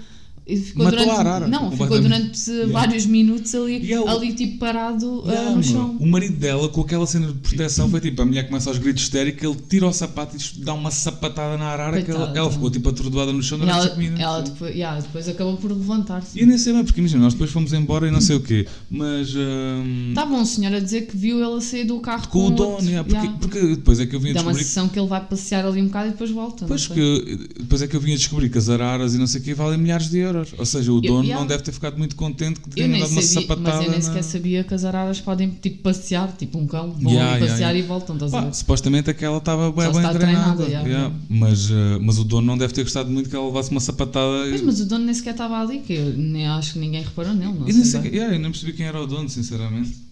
Ficou 0.48 0.84
Matou 0.86 1.00
durante, 1.00 1.10
a 1.18 1.20
arara, 1.20 1.48
Não, 1.48 1.72
ficou 1.72 2.00
durante 2.00 2.52
Yeah. 2.52 2.72
vários 2.72 3.06
minutos 3.08 3.56
ali, 3.56 3.80
E 3.84 3.92
ele- 3.94 4.08
ali 4.08 4.34
tipo 4.34 4.60
parado 4.60 5.24
ah, 5.26 5.30
Yeah, 5.32 5.50
no 5.50 5.56
meu, 5.56 5.64
chão. 5.64 5.98
O 6.00 6.06
marido 6.06 6.36
dela, 6.38 6.70
com 6.70 6.82
aquela 6.82 7.08
cena 7.08 7.28
de 7.28 7.34
proteção, 7.34 7.90
foi 7.90 8.00
tipo: 8.00 8.22
a 8.22 8.26
mulher 8.26 8.46
começa 8.48 8.70
aos 8.70 8.78
gritos 8.78 9.02
histéricos, 9.04 9.44
ele 9.44 9.56
tira 9.68 9.88
o 9.88 9.92
sapato 9.94 10.36
e 10.38 10.60
dá 10.64 10.76
uma 10.76 10.92
sapatada 10.92 11.58
na 11.58 11.66
arara 11.66 12.00
que 12.04 12.12
ela, 12.12 12.20
Coitada. 12.20 12.40
ela 12.40 12.52
ficou 12.52 12.70
tipo 12.70 12.88
atordoada 12.90 13.34
no 13.34 13.42
chão 13.42 13.58
durante 13.58 13.76
ela, 13.76 13.88
5 13.88 13.98
minutos. 13.98 14.22
ela 14.24 14.42
depois, 14.42 14.76
yeah, 14.76 15.02
depois 15.02 15.28
acabou 15.28 15.58
por 15.58 15.72
levantar-se. 15.72 16.38
E 16.38 16.42
eu 16.42 16.48
nem 16.48 16.58
sei 16.60 16.74
bem, 16.74 16.84
porque 16.86 17.00
imagina, 17.00 17.24
nós 17.24 17.34
depois 17.34 17.50
fomos 17.50 17.74
embora 17.74 18.08
e 18.08 18.12
não 18.12 18.22
sei 18.22 18.36
o 18.36 18.40
quê, 18.42 18.68
mas. 18.92 19.34
hum, 19.36 20.10
Estava 20.10 20.36
um 20.36 20.46
senhor 20.46 20.76
a 20.76 20.80
dizer 20.80 21.08
que 21.08 21.18
viu 21.18 21.44
ele 21.44 21.60
sair 21.62 21.86
do 21.86 22.00
carro 22.00 22.28
com 22.28 22.48
o 22.48 22.52
dono, 22.52 22.78
porque, 23.04 23.30
porque 23.42 23.62
depois 23.76 24.00
é 24.00 24.06
que 24.06 24.16
eu 24.16 24.20
vim 24.20 24.30
a 24.30 24.34
Dá 24.34 24.42
uma 24.42 24.52
descobrir. 24.52 24.64
sessão 24.64 24.88
que 24.90 25.00
ele 25.00 25.08
vai 25.08 25.22
passear 25.22 25.66
ali 25.66 25.82
um 25.82 25.86
bocado 25.88 26.10
e 26.10 26.12
depois 26.12 26.30
volta. 26.30 26.62
não 26.62 26.68
Pois 26.68 26.84
sei. 26.84 26.96
que 26.96 27.50
depois 27.62 27.82
é 27.82 27.88
que 27.88 27.96
eu 27.96 28.00
vim 28.00 28.14
a 28.14 28.16
descobrir 28.18 28.50
que 28.50 28.60
as 28.60 28.70
araras 28.70 29.16
e 29.16 29.18
não 29.18 29.26
sei 29.26 29.42
o 29.42 29.44
quê 29.44 29.54
valem 29.56 29.80
milhares 29.80 30.08
de 30.10 30.20
euros. 30.20 30.35
Ou 30.58 30.66
seja, 30.66 30.92
o 30.92 31.00
dono 31.02 31.24
yeah. 31.24 31.40
não 31.40 31.48
deve 31.48 31.64
ter 31.64 31.72
ficado 31.72 31.98
muito 31.98 32.16
contente 32.16 32.60
que 32.60 32.80
Eu 32.82 32.88
nem 32.88 33.00
dado 33.02 33.12
uma 33.12 33.22
sabia, 33.22 33.42
sapatada. 33.48 33.62
mas 33.78 33.86
eu 33.86 33.92
nem 33.92 34.00
na- 34.00 34.06
sequer 34.06 34.24
sabia 34.24 34.64
que 34.64 34.74
as 34.74 34.86
araras 34.86 35.22
podem 35.22 35.50
tipo 35.50 35.82
passear, 35.84 36.32
tipo 36.38 36.58
um 36.58 36.68
cão, 36.68 36.92
vão 36.92 37.12
Yeah, 37.12 37.40
passear 37.40 37.58
yeah. 37.58 37.80
e 37.80 37.82
voltam, 37.82 38.16
estás 38.16 38.34
a 38.34 38.40
Pá, 38.42 38.46
ver? 38.48 38.54
supostamente 38.54 39.10
aquela 39.10 39.38
estava 39.38 39.72
bem, 39.72 39.84
bem 39.92 39.94
treinada. 39.94 40.20
treinada, 40.20 40.64
yeah. 40.66 41.14
Mas, 41.30 41.70
eh, 41.72 42.00
mas 42.02 42.18
o 42.18 42.24
dono 42.24 42.48
não 42.48 42.58
deve 42.58 42.74
ter 42.74 42.84
gostado 42.84 43.10
muito 43.10 43.30
que 43.30 43.36
ela 43.36 43.46
levasse 43.46 43.72
uma 43.72 43.80
sapatada. 43.82 44.46
Pois, 44.50 44.62
mas 44.62 44.80
o 44.82 44.86
dono 44.86 45.06
nem 45.06 45.14
sequer 45.14 45.32
estava 45.32 45.60
ali, 45.62 45.80
que 45.80 45.94
eu 45.94 46.14
nem 46.18 46.48
acho 46.48 46.74
que 46.74 46.80
ninguém 46.80 47.04
reparou 47.04 47.34
nele. 47.34 47.54
Não 47.54 47.68
eu, 47.68 47.74
nem 47.74 47.84
sei 47.86 48.02
que- 48.02 48.16
eu 48.18 48.30
nem 48.32 48.42
percebi 48.52 48.74
quem 48.74 48.86
era 48.86 49.02
o 49.02 49.06
dono, 49.08 49.30
sinceramente. 49.30 50.06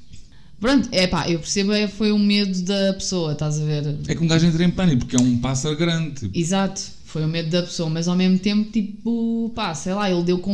Pronto, 0.60 0.88
é 0.94 1.08
pá, 1.08 1.30
eu 1.30 1.40
percebo, 1.40 1.74
é, 1.74 1.90
foi 1.90 2.14
o 2.14 2.18
medo 2.18 2.62
da 2.62 2.94
pessoa, 2.94 3.34
estás 3.34 3.60
a 3.60 3.66
ver? 3.66 3.98
É 4.08 4.16
que 4.16 4.24
um 4.24 4.28
gajo 4.28 4.46
entra 4.46 4.64
em 4.64 4.70
pânico 4.70 5.00
porque 5.00 5.18
é 5.18 5.20
um 5.20 5.38
pássaro 5.40 5.76
grande. 5.76 6.22
tipo. 6.22 6.38
Exato, 6.40 6.82
foi 7.14 7.24
o 7.24 7.28
medo 7.28 7.48
da 7.52 7.62
pessoa, 7.62 7.88
mas 7.92 8.08
ao 8.08 8.16
mesmo 8.16 8.40
tempo, 8.40 8.72
tipo, 8.72 9.52
pá, 9.54 9.76
sei 9.76 9.94
lá, 9.94 10.10
ele 10.10 10.24
deu 10.24 10.40
com 10.40 10.52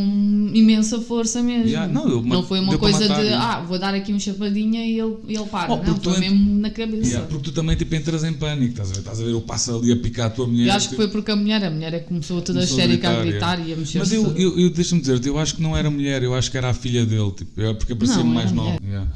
imensa 0.53 0.99
força 0.99 1.41
mesmo. 1.41 1.67
Yeah, 1.67 1.87
não, 1.91 2.05
ele 2.19 2.27
ma- 2.27 2.43
foi 2.43 2.59
uma 2.59 2.77
coisa 2.77 2.99
matar, 3.07 3.23
de, 3.23 3.29
ah, 3.29 3.61
vou 3.65 3.79
dar 3.79 3.93
aqui 3.93 4.11
um 4.11 4.19
chapadinha 4.19 4.85
e 4.85 4.99
ele, 4.99 5.15
ele 5.29 5.45
para. 5.45 5.71
Oh, 5.71 5.77
não, 5.77 5.95
foi 5.95 6.13
ent- 6.15 6.19
mesmo 6.19 6.59
na 6.59 6.69
cabeça. 6.69 7.07
Yeah, 7.07 7.27
porque 7.29 7.43
tu 7.45 7.51
também 7.53 7.77
tipo, 7.77 7.95
entras 7.95 8.25
em 8.25 8.33
pânico, 8.33 8.71
estás 8.71 8.89
a 8.91 8.93
ver? 8.93 8.99
Estás 8.99 9.21
a 9.21 9.23
ver 9.23 9.33
o 9.35 9.39
pássaro 9.39 9.77
ali 9.77 9.93
a 9.93 9.95
picar 9.95 10.27
a 10.27 10.29
tua 10.31 10.47
mulher. 10.47 10.67
Eu 10.67 10.73
acho 10.73 10.89
que 10.89 10.95
tipo, 10.95 11.01
foi 11.03 11.11
porque 11.11 11.31
a 11.31 11.35
mulher, 11.37 11.63
a 11.63 11.69
mulher 11.71 11.93
é 11.93 11.99
que 11.99 12.07
começou 12.09 12.41
toda 12.41 12.59
Começou 12.59 12.77
a 12.77 12.81
histérica 12.81 13.09
a 13.09 13.21
gritar, 13.23 13.55
gritar, 13.55 13.69
e 13.69 13.73
a 13.73 13.77
mexer 13.77 13.99
Mas 13.99 14.11
eu, 14.11 14.35
eu, 14.35 14.59
eu 14.59 14.69
deixa-me 14.69 14.99
dizer, 14.99 15.25
eu 15.25 15.39
acho 15.39 15.55
que 15.55 15.61
não 15.61 15.77
era 15.77 15.89
mulher, 15.89 16.23
eu 16.23 16.35
acho 16.35 16.51
que 16.51 16.57
era 16.57 16.69
a 16.69 16.73
filha 16.73 17.05
dele, 17.05 17.31
tipo, 17.31 17.61
eu- 17.61 17.73
porque 17.75 17.95
parecia 17.95 18.17
Não, 18.21 18.25
mais 18.25 18.51
nova. 18.51 18.77
yeah. 18.83 19.09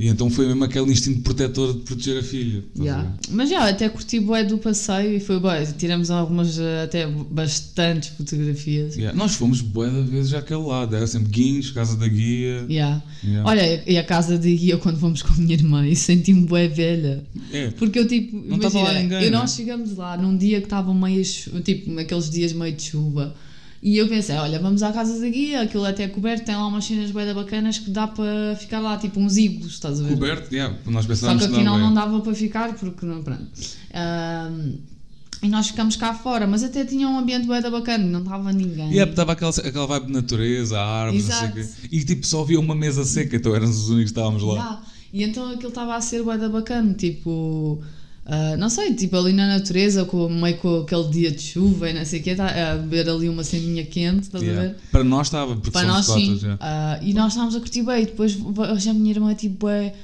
E 0.00 0.08
então 0.08 0.30
foi 0.30 0.46
mesmo 0.46 0.64
aquele 0.64 0.90
instinto 0.90 1.20
protetor 1.20 1.74
de 1.74 1.80
proteger 1.80 2.20
a 2.20 2.22
filha. 2.22 2.64
Yeah. 2.74 3.14
Mas 3.28 3.50
já, 3.50 3.68
até 3.68 3.86
curti 3.86 4.18
bué 4.18 4.42
do 4.42 4.56
passeio 4.56 5.14
e 5.14 5.20
foi 5.20 5.38
bué. 5.38 5.62
Tiramos 5.76 6.10
algumas, 6.10 6.58
até 6.82 7.06
bastantes 7.06 8.08
fotografias. 8.08 8.96
Yeah. 8.96 9.14
Nós 9.14 9.34
fomos 9.34 9.60
bué 9.60 9.90
de 9.90 10.10
vezes 10.10 10.32
àquele 10.32 10.62
lado, 10.62 10.96
era 10.96 11.06
sempre 11.06 11.28
Guinhos, 11.28 11.70
Casa 11.72 11.98
da 11.98 12.08
Guia. 12.08 12.64
Yeah. 12.70 13.02
Yeah. 13.22 13.46
Olha, 13.46 13.82
e 13.86 13.98
a 13.98 14.02
casa 14.02 14.38
de 14.38 14.56
guia 14.56 14.78
quando 14.78 14.98
fomos 14.98 15.20
com 15.20 15.34
a 15.34 15.36
minha 15.36 15.52
irmã 15.52 15.86
e 15.86 15.94
senti-me 15.94 16.46
bué 16.46 16.66
velha. 16.66 17.22
É. 17.52 17.70
Porque 17.72 17.98
eu 17.98 18.08
tipo, 18.08 18.34
Não 18.38 18.56
imagina, 18.56 18.82
lá 18.82 18.94
ninguém, 18.94 19.24
eu 19.24 19.30
né? 19.30 19.36
nós 19.36 19.52
chegamos 19.52 19.96
lá 19.98 20.16
num 20.16 20.34
dia 20.34 20.60
que 20.60 20.66
estava 20.66 20.94
meio, 20.94 21.22
tipo, 21.62 21.92
naqueles 21.92 22.30
dias 22.30 22.54
meio 22.54 22.74
de 22.74 22.84
chuva. 22.84 23.34
E 23.82 23.96
eu 23.96 24.06
pensei, 24.08 24.36
olha, 24.36 24.58
vamos 24.58 24.82
à 24.82 24.92
casa 24.92 25.18
da 25.18 25.28
guia, 25.28 25.62
aquilo 25.62 25.86
até 25.86 26.02
é 26.02 26.08
coberto, 26.08 26.44
tem 26.44 26.54
lá 26.54 26.66
umas 26.66 26.84
cenas 26.84 27.10
da 27.10 27.34
bacanas 27.34 27.78
que 27.78 27.90
dá 27.90 28.06
para 28.06 28.54
ficar 28.56 28.78
lá, 28.78 28.98
tipo 28.98 29.18
uns 29.18 29.38
iglos, 29.38 29.72
estás 29.72 30.00
a 30.00 30.04
ver? 30.04 30.10
Coberto, 30.10 30.54
yeah, 30.54 30.76
nós 30.86 31.04
Só 31.04 31.08
pensávamos 31.08 31.46
que 31.46 31.52
afinal 31.52 31.78
não, 31.78 31.86
não 31.86 31.92
é. 31.92 32.04
dava 32.04 32.20
para 32.20 32.34
ficar 32.34 32.74
porque 32.74 33.06
não, 33.06 33.22
pronto. 33.22 33.48
Ahm, 33.94 34.74
e 35.42 35.48
nós 35.48 35.68
ficamos 35.68 35.96
cá 35.96 36.12
fora, 36.12 36.46
mas 36.46 36.62
até 36.62 36.84
tinha 36.84 37.08
um 37.08 37.18
ambiente 37.18 37.46
da 37.46 37.70
bacana, 37.70 38.04
não 38.04 38.20
estava 38.20 38.52
ninguém. 38.52 38.92
E 38.92 38.98
estava 38.98 39.32
aquela, 39.32 39.50
aquela 39.50 39.86
vibe 39.86 40.06
de 40.06 40.12
natureza, 40.12 40.78
árvores, 40.78 41.26
não 41.26 41.38
sei 41.38 41.48
o 41.48 41.52
quê. 41.52 41.66
E 41.90 42.04
tipo, 42.04 42.26
só 42.26 42.42
havia 42.42 42.60
uma 42.60 42.74
mesa 42.74 43.04
seca, 43.06 43.36
então 43.36 43.54
éramos 43.56 43.78
os 43.78 43.88
únicos 43.88 44.12
que 44.12 44.18
estávamos 44.18 44.42
lá. 44.42 44.54
Yeah. 44.54 44.82
E 45.12 45.22
então 45.24 45.50
aquilo 45.50 45.70
estava 45.70 45.96
a 45.96 46.00
ser 46.02 46.22
da 46.22 46.48
bacana, 46.50 46.92
tipo, 46.92 47.82
ah, 48.26 48.56
não 48.56 48.68
sei, 48.68 48.94
tipo 48.94 49.16
ali 49.16 49.32
na 49.32 49.46
natureza, 49.46 50.04
com, 50.04 50.28
meio 50.28 50.56
com 50.58 50.80
aquele 50.80 51.08
dia 51.08 51.30
de 51.30 51.42
chuva 51.42 51.90
e 51.90 51.92
não 51.92 52.04
sei 52.04 52.20
o 52.20 52.22
quê, 52.22 52.34
tá, 52.34 52.72
a 52.72 52.76
beber 52.76 53.08
ali 53.08 53.28
uma 53.28 53.42
ceninha 53.42 53.84
quente, 53.84 54.22
estás 54.24 54.42
a 54.42 54.46
Yeah. 54.46 54.68
ver? 54.68 54.76
Para 54.92 55.02
nós 55.04 55.26
estava, 55.26 55.54
porque 55.54 55.70
Para 55.70 55.86
nós 55.88 56.06
sim. 56.06 56.26
cotas. 56.26 56.42
yeah. 56.42 56.58
Ah, 56.60 56.98
e 57.02 57.12
nós 57.14 57.28
estávamos 57.32 57.56
a 57.56 57.60
curtir 57.60 57.82
bem, 57.82 58.02
e 58.02 58.06
depois 58.06 58.36
hoje 58.72 58.88
a 58.90 58.94
minha 58.94 59.10
irmã 59.10 59.34
tipo 59.34 59.66
bué, 59.66 59.94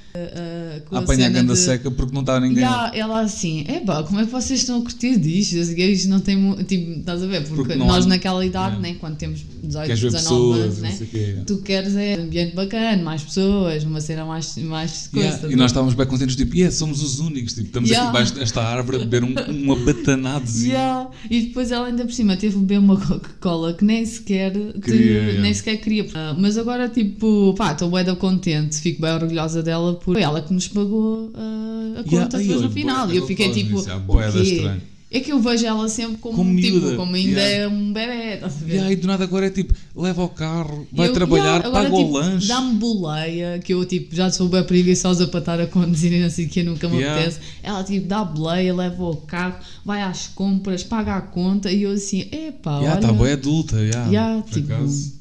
com 0.88 0.96
A 0.96 0.98
apanhar 1.00 1.26
a 1.26 1.30
ganda 1.30 1.52
de- 1.54 1.58
seca 1.58 1.90
porque 1.90 2.12
não 2.14 2.20
estava 2.22 2.40
ninguém. 2.40 2.62
Yeah, 2.64 2.96
ela 2.96 3.20
assim, 3.20 3.64
epá, 3.68 4.02
como 4.02 4.20
é 4.20 4.24
que 4.24 4.30
vocês 4.32 4.60
estão 4.60 4.78
a 4.78 4.82
curtir 4.82 5.18
disto? 5.18 5.56
Gays 5.74 6.06
não 6.06 6.20
mu- 6.36 6.62
tipo, 6.64 6.98
estás 7.00 7.22
a 7.22 7.26
ver? 7.26 7.42
Porque, 7.42 7.54
Porque 7.56 7.74
nós 7.76 8.04
há- 8.04 8.08
naquela 8.08 8.44
idade, 8.44 8.76
Yeah. 8.76 8.88
né, 8.88 8.96
quando 9.00 9.16
temos 9.16 9.44
18, 9.62 9.86
Queres 9.86 10.00
ver 10.02 10.10
19 10.12 10.52
pessoas, 10.52 10.84
anos, 10.84 11.00
né? 11.00 11.06
quê. 11.10 11.36
Tu 11.46 11.56
queres 11.58 11.96
é 11.96 12.16
um 12.18 12.22
ambiente 12.24 12.54
bacana, 12.54 13.02
mais 13.02 13.22
pessoas, 13.22 13.84
uma 13.84 14.00
cena 14.00 14.24
mais, 14.24 14.56
mais 14.58 15.08
coisa. 15.08 15.18
Yeah, 15.18 15.36
estás 15.36 15.52
E 15.52 15.56
nós 15.56 15.70
estávamos 15.70 15.94
bem 15.94 16.06
contentes, 16.06 16.36
tipo, 16.36 16.54
yeah, 16.54 16.74
somos 16.74 17.02
os 17.02 17.18
únicos, 17.20 17.52
tipo, 17.54 17.66
estamos 17.66 17.88
Yeah. 17.90 18.08
aqui 18.08 18.16
debaixo 18.18 18.34
desta 18.38 18.62
árvore 18.62 18.96
a 18.96 19.00
beber 19.00 19.24
um, 19.24 19.34
uma 19.50 19.76
batanadezinha. 19.76 20.74
Yeah. 20.74 21.10
E 21.30 21.40
depois 21.42 21.70
ela 21.70 21.86
ainda 21.86 22.04
por 22.04 22.12
cima 22.12 22.36
teve 22.36 22.56
a 22.56 22.60
beber 22.60 22.78
uma 22.78 22.96
Coca-Cola 22.98 23.74
que 23.74 23.84
nem 23.84 24.04
sequer 24.04 24.52
que- 24.52 24.80
Queria, 24.80 25.10
yeah. 25.22 25.40
nem 25.42 25.52
sequer 25.54 25.76
queria. 25.78 26.06
Ah, 26.14 26.34
Mas 26.38 26.56
agora 26.58 26.88
tipo, 26.88 27.54
pá, 27.56 27.72
estou 27.72 27.90
bem 27.90 28.06
contente, 28.16 28.76
fico 28.80 29.00
bem 29.02 29.12
orgulhosa 29.12 29.62
dela 29.62 29.94
foi 30.12 30.22
ela 30.22 30.40
que 30.42 30.52
nos 30.52 30.68
pagou 30.68 31.30
ah, 31.34 32.00
a 32.00 32.02
conta 32.04 32.10
Yeah, 32.14 32.38
depois 32.38 32.60
no 32.62 32.70
final. 32.70 33.12
E 33.12 33.16
eu 33.16 33.26
fiquei 33.26 33.50
tipo, 33.52 33.78
yeah, 33.80 34.02
o. 34.08 34.96
É 35.08 35.20
que 35.20 35.30
eu 35.30 35.40
vejo 35.40 35.64
ela 35.64 35.88
sempre 35.88 36.16
como, 36.16 36.36
Como 36.36 36.60
tipo, 36.60 36.78
miúda, 36.78 36.96
como 36.96 37.14
ainda 37.14 37.40
yeah. 37.40 37.64
é 37.64 37.68
um 37.68 37.92
bebê, 37.92 38.34
estás 38.34 38.56
a 38.60 38.64
ver? 38.66 38.74
E 38.74 38.78
aí 38.80 38.96
do 38.96 39.06
nada 39.06 39.22
agora 39.22 39.46
é 39.46 39.50
tipo, 39.50 39.72
leva 39.94 40.20
ao 40.20 40.28
carro, 40.28 40.84
vai 40.92 41.06
Eu- 41.08 41.12
trabalhar, 41.12 41.44
yeah, 41.44 41.68
agora, 41.68 41.84
paga 41.84 41.94
o 41.94 41.98
tipo, 42.04 42.12
lanche. 42.18 42.48
Dá-me 42.48 42.74
boleia, 42.74 43.58
que 43.60 43.72
eu 43.72 43.84
tipo, 43.86 44.14
já 44.14 44.30
sou 44.32 44.48
bem 44.48 44.64
preguiçosa 44.64 45.28
para 45.28 45.38
estar 45.40 45.60
a 45.60 45.66
conduzir 45.68 46.12
e 46.12 46.20
não 46.20 46.28
sei 46.28 46.46
o 46.46 46.48
que, 46.48 46.62
nunca 46.64 46.88
me 46.88 46.96
Yeah. 46.96 47.20
apetece. 47.20 47.40
Ela 47.62 47.84
tipo, 47.84 48.08
dá 48.08 48.24
boleia, 48.24 48.74
leva 48.74 49.04
o 49.04 49.16
carro, 49.16 49.54
vai 49.84 50.02
às 50.02 50.26
compras, 50.26 50.82
paga 50.82 51.14
a 51.14 51.20
conta 51.20 51.70
e 51.70 51.84
eu 51.84 51.92
assim, 51.92 52.22
epá, 52.32 52.72
Já, 52.72 52.90
olha. 52.90 52.94
está 52.96 53.12
bem 53.12 53.32
adulta, 53.32 53.76
já. 53.86 54.06
Yeah, 54.06 54.42
tipo, 54.42 54.72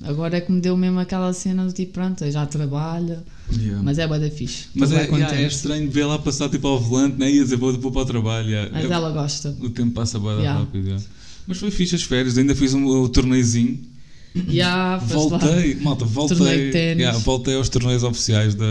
agora 0.04 0.38
é 0.38 0.42
que 0.42 0.52
me 0.52 0.62
deu 0.62 0.76
mesmo 0.76 1.00
aquela 1.00 1.32
cena 1.32 1.64
do 1.64 1.72
tipo, 1.72 1.94
pronto, 1.94 2.30
já 2.30 2.44
trabalha, 2.48 3.24
Yeah. 3.52 3.82
mas 3.84 4.00
é 4.00 4.08
bué 4.08 4.20
da 4.20 4.30
fixe. 4.30 4.66
Mas 4.74 4.92
é, 4.92 5.06
yeah, 5.06 5.36
é 5.40 5.46
estranho 5.48 5.90
ver 5.92 6.06
lá 6.06 6.18
passar 6.18 6.50
tipo 6.50 6.68
ao 6.68 6.80
volante 6.80 7.18
né? 7.20 7.32
e 7.32 7.40
a 7.40 7.44
dizer 7.44 7.56
vou, 7.58 7.72
vou 7.80 7.92
para 7.92 8.02
o 8.02 8.06
trabalho. 8.06 8.50
yeah. 8.50 8.70
Mas 8.74 8.86
É- 8.90 8.94
ela 8.94 9.12
gosta. 9.12 9.56
O 9.62 9.70
tempo 9.70 9.92
passa 9.92 10.18
bem 10.20 10.30
Yeah. 10.40 10.60
rápido. 10.60 10.86
yeah. 10.86 11.04
Mas 11.48 11.58
foi 11.60 11.70
fixe 11.70 11.96
as 11.96 12.02
férias, 12.04 12.38
ainda 12.38 12.56
fiz 12.56 12.74
um, 12.74 13.04
um 13.04 13.08
torneizinho. 13.08 13.80
Já, 14.50 15.00
foste 15.00 15.32
lá. 15.32 15.38
Voltei, 15.38 15.76
malta, 15.76 16.06
voltei. 16.06 16.72
Yeah, 16.74 17.18
voltei 17.20 17.56
aos 17.56 17.70
torneios 17.70 18.04
oficiais 18.04 18.54
da, 18.56 18.66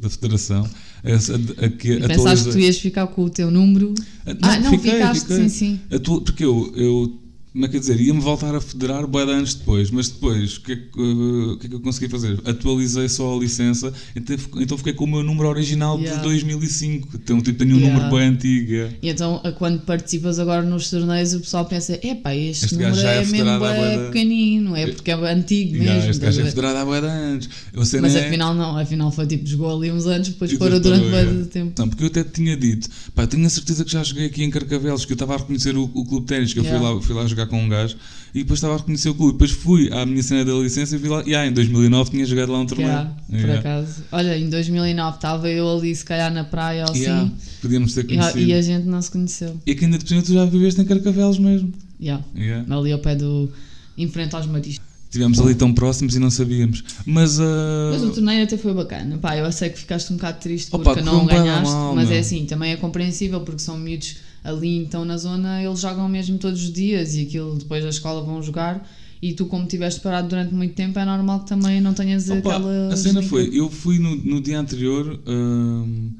da 0.00 0.08
Federação. 0.10 0.68
Essa- 1.02 1.34
a- 1.34 1.64
a 1.66 1.68
que 1.68 1.96
pensaste 2.06 2.44
que 2.46 2.52
tu 2.52 2.58
ias 2.58 2.78
ficar 2.78 3.06
com 3.08 3.24
o 3.24 3.30
teu 3.30 3.50
número? 3.50 3.94
ah, 4.42 4.60
não, 4.60 4.70
fiquei, 4.72 4.92
ficaste, 4.92 5.20
fiquei. 5.22 5.36
sim, 5.36 5.48
sim. 5.48 5.80
Atu- 5.90 6.20
Porque 6.20 6.44
eu, 6.44 6.72
eu, 6.76 7.18
como 7.58 7.66
é 7.66 7.68
que 7.70 7.76
é 7.76 7.80
dizer, 7.80 8.00
ia-me 8.00 8.20
voltar 8.20 8.54
a 8.54 8.60
federar 8.60 9.04
bué 9.04 9.26
de 9.26 9.32
anos 9.32 9.52
depois, 9.54 9.90
mas 9.90 10.08
depois, 10.08 10.58
o 10.58 10.60
que, 10.60 10.72
é 10.74 10.76
que, 10.76 11.00
uh, 11.00 11.52
o 11.54 11.58
que 11.58 11.66
é 11.66 11.68
que 11.68 11.74
eu 11.74 11.80
consegui 11.80 12.08
fazer? 12.08 12.38
Atualizei 12.44 13.08
só 13.08 13.36
a 13.36 13.40
licença, 13.40 13.92
então, 14.14 14.36
então 14.58 14.78
fiquei 14.78 14.92
com 14.92 15.02
o 15.02 15.08
meu 15.08 15.24
número 15.24 15.48
original 15.48 15.98
Yeah. 15.98 16.22
de 16.22 16.28
2005. 16.28 17.08
Então, 17.16 17.40
tipo, 17.40 17.58
tenho 17.58 17.74
um 17.74 17.80
Yeah. 17.80 17.96
número 18.00 18.16
bem 18.16 18.28
antigo. 18.28 18.70
yeah. 18.70 18.94
E 19.02 19.08
então, 19.08 19.42
quando 19.58 19.80
participas 19.80 20.38
agora 20.38 20.62
nos 20.62 20.88
torneios, 20.88 21.34
o 21.34 21.40
pessoal 21.40 21.64
pensa: 21.64 21.98
epá, 22.00 22.32
este, 22.32 22.66
Este 22.66 22.76
número 22.76 22.96
é 23.00 23.16
é, 23.22 23.24
mesmo 23.26 23.58
bué 23.58 24.06
pequenino, 24.06 24.76
é 24.76 24.86
porque 24.92 25.10
é 25.10 25.14
antigo 25.14 25.74
Yeah, 25.74 25.94
mesmo. 25.94 26.10
este 26.12 26.20
gajo 26.24 26.40
é 26.40 26.42
ver? 26.44 26.50
federado 26.50 26.78
há 26.78 26.84
bué 26.84 27.00
de 27.00 27.06
anos. 27.08 27.48
Mas 27.74 27.92
é- 28.14 28.28
afinal, 28.28 28.54
não, 28.54 28.78
afinal 28.78 29.10
foi 29.10 29.26
tipo, 29.26 29.44
jogou 29.44 29.76
ali 29.76 29.90
uns 29.90 30.06
anos, 30.06 30.28
depois 30.28 30.52
parou 30.56 30.78
durante 30.78 31.08
bué 31.08 31.24
de 31.24 31.46
tempo. 31.46 31.72
Não, 31.76 31.88
porque 31.88 32.04
eu 32.04 32.06
até 32.06 32.22
tinha 32.22 32.56
dito, 32.56 32.88
pá, 33.16 33.26
tenho 33.26 33.44
a 33.44 33.50
certeza 33.50 33.84
que 33.84 33.90
já 33.90 34.04
joguei 34.04 34.26
aqui 34.26 34.44
em 34.44 34.50
Carcavelos, 34.50 35.04
que 35.04 35.10
eu 35.10 35.16
estava 35.16 35.34
a 35.34 35.38
reconhecer 35.38 35.76
o, 35.76 35.90
o 35.92 36.04
clube 36.04 36.20
de 36.20 36.26
ténis, 36.28 36.52
que 36.52 36.60
eu 36.60 36.64
fui, 36.64 36.78
lá, 36.78 37.00
fui 37.00 37.14
lá 37.16 37.26
jogar 37.26 37.47
com 37.48 37.60
um 37.62 37.68
gajo, 37.68 37.96
e 38.34 38.40
depois 38.42 38.58
estava 38.58 38.74
a 38.74 38.76
reconhecer 38.76 39.08
o 39.08 39.14
clube. 39.14 39.32
Depois 39.32 39.50
fui 39.50 39.90
à 39.92 40.04
minha 40.06 40.22
cena 40.22 40.44
da 40.44 40.52
licença 40.52 40.94
e 40.94 40.98
vi 40.98 41.08
lá, 41.08 41.22
e 41.26 41.34
ah, 41.34 41.46
em 41.46 41.52
2009 41.52 42.10
tinha 42.10 42.24
jogado 42.26 42.52
lá 42.52 42.60
um 42.60 42.66
torneio. 42.66 42.88
Yeah, 42.90 43.10
por 43.28 43.34
Yeah. 43.36 43.58
acaso. 43.58 44.04
Olha, 44.12 44.38
em 44.38 44.48
2009 44.48 45.16
estava 45.16 45.48
eu 45.48 45.68
ali, 45.78 45.94
se 45.96 46.04
calhar 46.04 46.32
na 46.32 46.44
praia 46.44 46.84
ou 46.84 46.90
assim, 46.92 47.00
Yeah, 47.02 47.30
Podíamos 47.60 47.94
ter 47.94 48.06
conhecido. 48.06 48.38
e 48.40 48.52
a 48.52 48.62
gente 48.62 48.86
não 48.86 49.02
se 49.02 49.10
conheceu. 49.10 49.56
E 49.66 49.74
que 49.74 49.84
ainda 49.84 49.98
cima 50.04 50.22
tu 50.22 50.32
já 50.32 50.44
viveste 50.44 50.80
em 50.80 50.84
Carcavelos 50.84 51.38
mesmo. 51.38 51.72
Yeah. 52.00 52.22
Ali 52.70 52.92
ao 52.92 52.98
pé 53.00 53.16
do. 53.16 53.50
em 53.96 54.08
frente 54.08 54.34
aos 54.36 54.46
mariscos. 54.46 54.86
Estivemos 55.08 55.40
ali 55.40 55.54
tão 55.54 55.72
próximos 55.72 56.14
e 56.14 56.18
não 56.18 56.30
sabíamos. 56.30 56.84
Mas, 57.06 57.40
ah, 57.40 57.90
Mas 57.92 58.02
o 58.02 58.10
torneio 58.10 58.44
até 58.44 58.58
foi 58.58 58.74
bacana. 58.74 59.16
Pá, 59.16 59.38
eu 59.38 59.50
sei 59.50 59.70
que 59.70 59.78
ficaste 59.78 60.12
um 60.12 60.16
bocado 60.16 60.38
triste 60.38 60.68
Opa, 60.70 60.84
porque 60.84 61.00
não 61.00 61.24
ganhaste, 61.24 61.72
mal, 61.72 61.94
mas 61.94 62.08
meu. 62.08 62.16
é 62.18 62.20
assim, 62.20 62.44
também 62.44 62.72
é 62.72 62.76
compreensível 62.76 63.40
porque 63.40 63.60
são 63.60 63.78
miúdos 63.78 64.16
ali 64.44 64.76
então 64.76 65.04
na 65.04 65.16
zona, 65.16 65.62
eles 65.62 65.80
jogam 65.80 66.08
mesmo 66.08 66.36
todos 66.38 66.62
os 66.62 66.72
dias 66.72 67.14
e 67.14 67.22
aquilo 67.22 67.56
depois 67.56 67.82
da 67.82 67.90
escola 67.90 68.22
vão 68.22 68.42
jogar 68.42 68.86
e 69.20 69.32
tu 69.32 69.46
como 69.46 69.64
estiveste 69.64 70.00
parado 70.00 70.28
durante 70.28 70.54
muito 70.54 70.74
tempo 70.74 70.98
é 70.98 71.04
normal 71.04 71.40
que 71.40 71.48
também 71.48 71.80
não 71.80 71.92
tenhas 71.92 72.30
Opa, 72.30 72.38
aquela... 72.38 72.92
a 72.92 72.96
cena 72.96 73.22
foi, 73.22 73.50
eu 73.52 73.68
fui 73.68 73.98
no, 73.98 74.14
no 74.14 74.40
dia 74.40 74.60
anterior, 74.60 75.18
hum, 75.26 76.10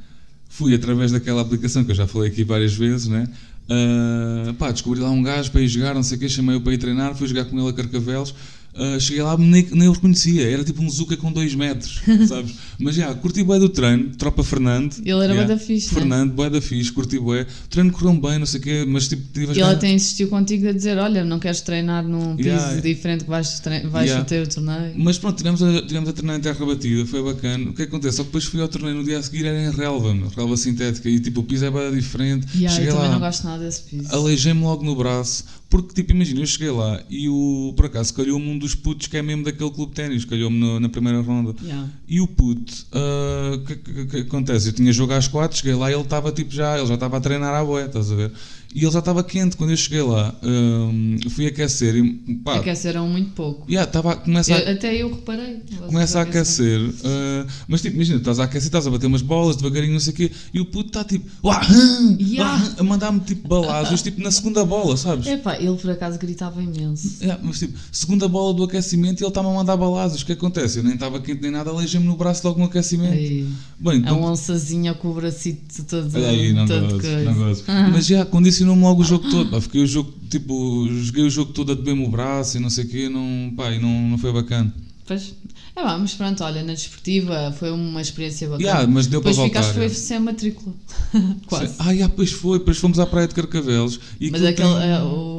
fui 0.48 0.74
através 0.74 1.12
daquela 1.12 1.42
aplicação 1.42 1.84
que 1.84 1.92
eu 1.92 1.94
já 1.94 2.06
falei 2.06 2.30
aqui 2.30 2.42
várias 2.42 2.74
vezes, 2.74 3.06
né? 3.06 3.28
Ah, 3.68 4.54
pá, 4.58 4.70
descobri 4.70 5.00
lá 5.00 5.10
um 5.10 5.22
gajo 5.22 5.50
para 5.50 5.60
ir 5.60 5.68
jogar, 5.68 5.94
não 5.94 6.02
sei 6.02 6.16
o 6.16 6.20
quê, 6.20 6.28
chamei-o 6.28 6.60
para 6.60 6.72
ir 6.72 6.78
treinar, 6.78 7.14
fui 7.14 7.28
jogar 7.28 7.44
com 7.44 7.58
ele 7.58 7.68
a 7.68 7.72
Carcavelos. 7.72 8.34
Ah, 8.78 8.98
cheguei 9.00 9.22
lá, 9.22 9.36
nem, 9.36 9.66
nem 9.72 9.88
o 9.88 9.92
reconhecia, 9.92 10.48
era 10.50 10.64
tipo 10.64 10.82
um 10.82 10.88
Zuka 10.90 11.16
com 11.16 11.32
2 11.32 11.54
metros, 11.54 12.00
sabes? 12.28 12.54
Mas 12.78 12.94
já, 12.94 13.12
curti 13.14 13.42
bué 13.42 13.58
do 13.58 13.68
treino, 13.68 14.10
tropa 14.16 14.42
Fernando. 14.44 14.94
Ele 15.00 15.10
era 15.10 15.28
bué 15.28 15.34
yeah. 15.34 15.54
da 15.54 15.58
fixe, 15.58 15.88
né? 15.94 16.00
Fernando, 16.00 16.32
bué 16.32 16.48
da 16.50 16.60
fixe, 16.60 16.92
curti 16.92 17.18
bué. 17.18 17.42
O 17.64 17.68
treino 17.68 17.90
correu 17.92 18.14
bem, 18.20 18.38
não 18.38 18.46
sei 18.46 18.60
o 18.60 18.62
quê, 18.62 18.84
mas 18.86 19.08
tipo, 19.08 19.22
tive 19.32 19.52
E 19.52 19.56
ganas- 19.56 19.76
até 19.76 19.90
insistiu 19.92 20.28
contigo 20.28 20.68
a 20.68 20.72
dizer, 20.72 20.96
olha, 20.98 21.24
não 21.24 21.38
queres 21.38 21.60
treinar 21.60 22.06
num 22.06 22.36
piso 22.36 22.48
Yeah. 22.48 22.80
diferente 22.80 23.24
que 23.24 23.30
vais, 23.30 23.60
vais 23.90 24.06
Yeah. 24.08 24.24
ter 24.24 24.42
o 24.42 24.48
torneio? 24.48 24.92
Mas 24.96 25.18
pronto, 25.18 25.36
tivemos 25.36 25.62
a, 25.62 25.82
tivemos 25.82 26.08
a 26.08 26.12
treinar 26.12 26.36
em 26.36 26.40
terra 26.40 26.64
batida, 26.66 27.04
foi 27.06 27.22
bacana. 27.22 27.70
O 27.70 27.74
que 27.74 27.82
é 27.82 27.84
acontece? 27.84 28.16
Só 28.18 28.22
que 28.22 28.28
depois 28.28 28.44
fui 28.44 28.60
ao 28.60 28.68
torneio 28.68 28.94
no 28.96 29.04
dia 29.04 29.18
a 29.18 29.22
seguir, 29.22 29.44
era 29.46 29.60
em 29.60 29.70
relva, 29.70 30.14
meu, 30.14 30.28
relva 30.28 30.56
sintética, 30.56 31.08
e 31.08 31.18
tipo 31.20 31.40
o 31.40 31.42
piso 31.42 31.64
é 31.64 31.70
bem 31.70 31.92
diferente. 31.92 32.46
Yeah, 32.54 32.70
cheguei 32.74 32.90
eu 32.90 32.94
também 32.94 33.08
lá, 33.08 33.14
não 33.14 33.20
gosto 33.20 33.44
nada 33.44 33.64
desse 33.64 33.82
piso. 33.82 34.08
aleijei-me 34.14 34.62
logo 34.62 34.84
no 34.84 34.94
braço, 34.96 35.44
porque 35.70 35.94
tipo, 35.94 36.12
imagina, 36.12 36.40
eu 36.40 36.46
cheguei 36.46 36.70
lá 36.70 37.00
e 37.10 37.28
o, 37.28 37.74
por 37.76 37.86
acaso 37.86 38.14
calhou-me 38.14 38.48
um 38.48 38.58
dos 38.58 38.74
putos 38.74 39.06
que 39.06 39.18
é 39.18 39.22
mesmo 39.22 39.44
daquele 39.44 39.70
clube 39.70 39.90
de 39.90 39.96
ténis, 39.96 40.24
calhou-me 40.24 40.80
na 40.80 40.88
primeira 40.88 41.20
ronda. 41.20 41.54
Yeah. 41.62 41.88
E 42.08 42.20
o 42.22 42.26
puto, 42.26 42.72
ah, 42.92 43.52
o 43.54 43.64
que, 43.64 43.76
que, 43.76 44.06
que 44.06 44.16
acontece? 44.20 44.68
Eu 44.68 44.72
tinha 44.72 44.90
jogo 44.92 45.12
às 45.12 45.28
quatro, 45.28 45.58
cheguei 45.58 45.74
lá 45.74 45.90
e 45.90 45.94
ele 45.94 46.02
estava 46.02 46.32
tipo 46.32 46.50
já, 46.50 46.78
ele 46.78 46.86
já 46.86 46.94
estava 46.94 47.18
a 47.18 47.20
treinar 47.20 47.54
à 47.54 47.62
boé, 47.62 47.84
estás 47.84 48.10
a 48.10 48.14
ver? 48.14 48.32
E 48.74 48.82
ele 48.84 48.90
já 48.90 48.98
estava 48.98 49.24
quente 49.24 49.56
quando 49.56 49.70
eu 49.70 49.76
cheguei 49.76 50.02
lá. 50.02 50.34
ah, 50.42 51.30
fui 51.30 51.46
aquecer 51.46 51.96
e 51.96 52.34
pá, 52.44 52.56
Aqueceram 52.56 53.08
muito 53.08 53.30
pouco. 53.30 53.64
yeah, 53.70 53.90
tava, 53.90 54.14
começa 54.16 54.54
a, 54.54 54.58
Eu- 54.58 54.72
até 54.74 54.94
eu 54.96 55.08
reparei. 55.14 55.62
Começa 55.86 56.18
a 56.18 56.22
aquecer, 56.22 56.78
ah, 57.04 57.46
mas 57.66 57.80
tipo, 57.80 57.96
imagina, 57.96 58.18
estás 58.18 58.38
a 58.38 58.44
aquecer, 58.44 58.66
estás 58.68 58.86
a 58.86 58.90
bater 58.90 59.06
umas 59.06 59.22
bolas 59.22 59.56
devagarinho, 59.56 59.94
não 59.94 60.00
sei 60.00 60.12
o 60.12 60.16
quê, 60.16 60.30
e 60.52 60.60
o 60.60 60.66
puto 60.66 60.88
está 60.88 61.02
tipo, 61.02 61.26
"Uá, 61.42 61.60
hã, 61.62 62.16
Yeah. 62.20 62.52
uá, 62.62 62.68
hã", 62.68 62.74
a 62.78 62.82
mandar-me 62.82 63.20
tipo 63.20 63.48
balazos, 63.48 64.02
tipo 64.02 64.20
na 64.22 64.30
segunda 64.30 64.64
bola, 64.64 64.96
sabes? 64.96 65.26
Epá, 65.26 65.56
ele 65.56 65.76
por 65.76 65.90
acaso 65.90 66.18
gritava 66.18 66.62
imenso. 66.62 67.16
Yeah, 67.22 67.40
mas 67.42 67.58
tipo, 67.58 67.78
segunda 67.90 68.28
bola 68.28 68.52
do 68.52 68.64
aquecimento 68.64 69.20
e 69.20 69.24
ele 69.24 69.28
está-me 69.30 69.48
a 69.48 69.52
mandar 69.52 69.76
balazos. 69.78 70.20
O 70.22 70.26
que 70.26 70.32
acontece? 70.32 70.78
Eu 70.78 70.84
nem 70.84 70.94
estava 70.94 71.18
quente 71.20 71.40
nem 71.40 71.50
nada, 71.50 71.70
aleijei-me 71.70 72.06
no 72.06 72.16
braço 72.16 72.46
logo 72.46 72.58
no 72.58 72.66
aquecimento. 72.66 73.12
Aí, 73.14 73.46
Bem, 73.80 73.94
a 73.94 73.96
então- 73.96 74.22
onçazinha 74.22 74.92
com 74.94 75.08
o 75.08 75.14
bracito 75.14 75.82
todo. 75.84 76.14
Olha 76.14 76.28
aí, 76.28 76.52
não 76.52 76.66
todo 76.66 77.00
coisa. 77.00 77.32
não. 77.32 77.52
Ah. 77.66 77.88
Mas 77.92 78.06
já 78.06 78.24
condicionou-me 78.58 78.82
logo 78.82 79.02
o 79.02 79.04
jogo 79.04 79.30
todo. 79.30 79.50
Pá. 79.50 79.60
Fiquei 79.60 79.82
o 79.82 79.86
jogo, 79.86 80.12
tipo, 80.28 80.88
joguei 80.90 81.24
o 81.24 81.30
jogo 81.30 81.52
todo 81.52 81.72
a 81.72 81.74
beber-me 81.74 82.04
o 82.04 82.08
braço 82.08 82.56
e 82.56 82.60
não 82.60 82.70
sei 82.70 82.84
o 82.84 82.88
quê, 82.88 83.08
não, 83.08 83.52
pá, 83.56 83.70
e 83.70 83.78
não, 83.78 84.08
não 84.08 84.18
foi 84.18 84.32
bacana. 84.32 84.74
Pois, 85.06 85.34
é 85.74 85.82
bom, 85.82 85.98
mas 86.00 86.14
pronto, 86.14 86.44
olha, 86.44 86.62
na 86.62 86.74
desportiva 86.74 87.54
foi 87.58 87.70
uma 87.70 88.00
experiência 88.00 88.48
bacana. 88.48 88.68
Yeah, 88.68 88.86
mas 88.86 89.06
deu 89.06 89.20
Depois 89.20 89.36
para 89.36 89.44
voltar. 89.44 89.62
ficaste 89.62 89.74
foi 89.74 89.86
é. 89.86 89.88
sem 89.88 90.18
matrícula. 90.18 90.74
Quase. 91.46 91.74
Ah, 91.78 91.92
yeah, 91.92 92.12
pois 92.14 92.30
foi, 92.30 92.58
depois 92.58 92.78
fomos 92.78 92.98
à 92.98 93.06
praia 93.06 93.26
de 93.26 93.34
Carcavelos 93.34 94.00
Mas 94.30 94.44
aquele, 94.44 94.68
eh, 94.68 95.02
o, 95.02 95.37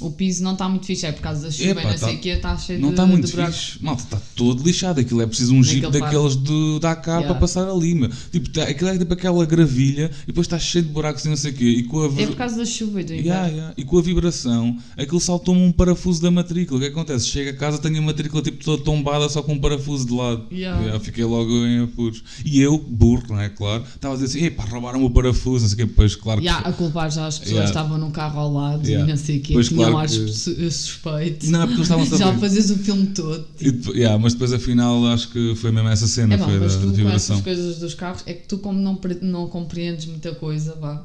o 0.00 0.10
piso 0.10 0.42
não 0.42 0.52
está 0.52 0.68
muito 0.68 0.86
fixe, 0.86 1.06
é 1.06 1.12
por 1.12 1.20
causa 1.22 1.42
da 1.42 1.50
chuva 1.50 1.70
Epá, 1.70 1.82
e 1.82 1.84
não 1.84 1.98
sei 1.98 2.08
tá- 2.08 2.14
o 2.14 2.18
que, 2.18 2.28
está 2.28 2.56
cheio 2.58 2.80
Não 2.80 2.88
de, 2.88 2.94
está 2.94 3.06
muito 3.06 3.26
de 3.26 3.32
fixe. 3.32 3.78
Malta, 3.82 4.02
está 4.02 4.20
todo 4.34 4.62
lixado. 4.62 5.00
Aquilo 5.00 5.22
é 5.22 5.26
preciso 5.26 5.54
um 5.54 5.62
jeep 5.62 5.90
daqueles 5.90 6.36
do, 6.36 6.78
da 6.80 6.92
AK 6.92 7.06
Yeah. 7.10 7.26
para 7.28 7.34
passar 7.40 7.68
ali, 7.68 7.94
meu. 7.94 8.10
Tipo, 8.30 8.48
tá, 8.50 8.62
aquilo 8.64 8.90
é 8.90 8.98
tipo 8.98 9.12
aquela 9.12 9.44
gravilha 9.44 10.10
e 10.22 10.26
depois 10.28 10.46
está 10.46 10.58
cheio 10.58 10.84
de 10.84 10.90
buracos 10.90 11.24
e 11.24 11.28
não 11.28 11.36
sei 11.36 11.50
o 11.50 11.54
quê. 11.54 11.64
E 11.64 11.82
com 11.84 12.02
a, 12.02 12.06
É 12.20 12.26
por 12.26 12.36
causa 12.36 12.56
da 12.56 12.64
chuva 12.64 13.00
e 13.00 13.04
do 13.04 13.12
Yeah, 13.14 13.48
yeah. 13.48 13.74
E 13.76 13.84
com 13.84 13.98
a 13.98 14.02
vibração, 14.02 14.76
aquilo 14.96 15.20
saltou-me 15.20 15.60
um 15.60 15.72
parafuso 15.72 16.22
da 16.22 16.30
matrícula. 16.30 16.78
O 16.78 16.82
que 16.82 16.88
acontece? 16.88 17.26
Chega 17.26 17.50
a 17.50 17.54
casa, 17.54 17.78
tenho 17.78 17.98
a 17.98 18.02
matrícula 18.02 18.42
tipo 18.42 18.62
toda 18.64 18.82
tombada, 18.82 19.28
só 19.28 19.42
com 19.42 19.54
um 19.54 19.58
parafuso 19.60 20.06
de 20.06 20.12
lado. 20.14 20.44
Yeah. 20.52 20.98
fiquei 21.00 21.24
logo 21.24 21.50
em 21.66 21.82
apuros. 21.84 22.22
E 22.44 22.60
eu, 22.60 22.78
burro, 22.78 23.24
não 23.30 23.40
é? 23.40 23.48
Claro, 23.48 23.84
estava 23.94 24.14
a 24.14 24.16
dizer 24.18 24.38
assim: 24.38 24.46
epá, 24.46 24.64
roubaram 24.64 25.04
o 25.04 25.10
parafuso, 25.10 25.62
não 25.62 25.68
sei 25.68 25.74
o 25.74 25.78
quê. 25.78 25.84
Depois, 25.86 26.14
claro 26.16 26.40
que. 26.40 26.46
Yeah, 26.46 26.68
a 26.68 26.72
culpar 26.72 27.10
já 27.10 27.26
as 27.26 27.38
pessoas 27.38 27.50
Yeah. 27.56 27.70
estavam 27.70 27.98
num 27.98 28.10
carro 28.10 28.38
ao 28.40 28.52
lado 28.52 28.86
Yeah. 28.86 29.06
e 29.06 29.10
não 29.10 29.16
sei 29.16 29.38
o 29.38 29.42
quê, 29.42 29.52
Pois, 29.54 29.68
claro 29.92 29.98
ar 29.98 30.06
que- 30.08 30.32
sus- 30.32 30.74
suspeito. 30.76 31.50
Não, 31.50 31.60
porque 31.60 31.74
eles 31.74 31.82
estavam 31.82 32.04
a 32.04 32.08
Já 32.18 32.38
fazes 32.38 32.70
o 32.70 32.78
filme 32.78 33.06
todo. 33.08 33.46
E 33.60 33.70
depois- 33.70 33.96
yeah, 33.96 34.18
mas 34.18 34.32
depois 34.32 34.52
afinal 34.52 35.06
acho 35.08 35.28
que 35.30 35.54
foi 35.56 35.70
mesmo 35.72 35.88
essa 35.88 36.06
cena, 36.06 36.34
É 36.34 36.36
bom, 36.38 36.44
foi 36.44 36.54
da, 36.54 36.60
mas 36.60 36.74
da 36.74 36.80
tu 36.80 36.86
com 36.86 36.92
vibração. 36.92 37.34
essas 37.36 37.44
coisas 37.44 37.78
dos 37.78 37.94
carros, 37.94 38.22
é 38.26 38.32
que 38.34 38.46
tu 38.48 38.58
como 38.58 38.78
não, 38.78 38.98
não 39.22 39.46
compreendes 39.48 40.06
muita 40.06 40.34
coisa, 40.34 40.74
vá. 40.80 41.02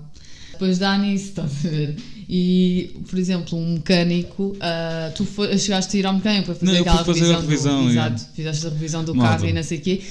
Depois 0.53 0.77
dá 0.77 0.97
nisso, 0.97 1.25
estás 1.29 1.51
a 1.65 1.69
ver? 1.69 1.95
E, 2.27 2.95
por 3.09 3.19
exemplo, 3.19 3.57
um 3.57 3.73
mecânico, 3.73 4.55
ah, 4.61 5.11
tu 5.15 5.27
chegaste 5.59 5.95
a 5.95 5.99
ir 5.99 6.05
ao 6.05 6.13
mecânico 6.13 6.45
para 6.45 6.55
fazer 6.55 6.71
Não, 6.71 6.79
aquela 6.81 7.05
fazer 7.05 7.33
a 7.35 7.39
revisão, 7.41 7.41
do, 7.41 7.47
revisão, 7.47 7.87
é. 7.87 7.91
Exato, 7.91 8.25
fizeste 8.35 8.65
a 8.65 8.69
revisão 8.69 9.03
do 9.03 9.13
Malta. 9.15 9.33
carro 9.33 9.49
e 9.49 9.53
não 9.53 9.61
sei 9.63 9.77
o 9.77 9.81
quê. 9.81 10.01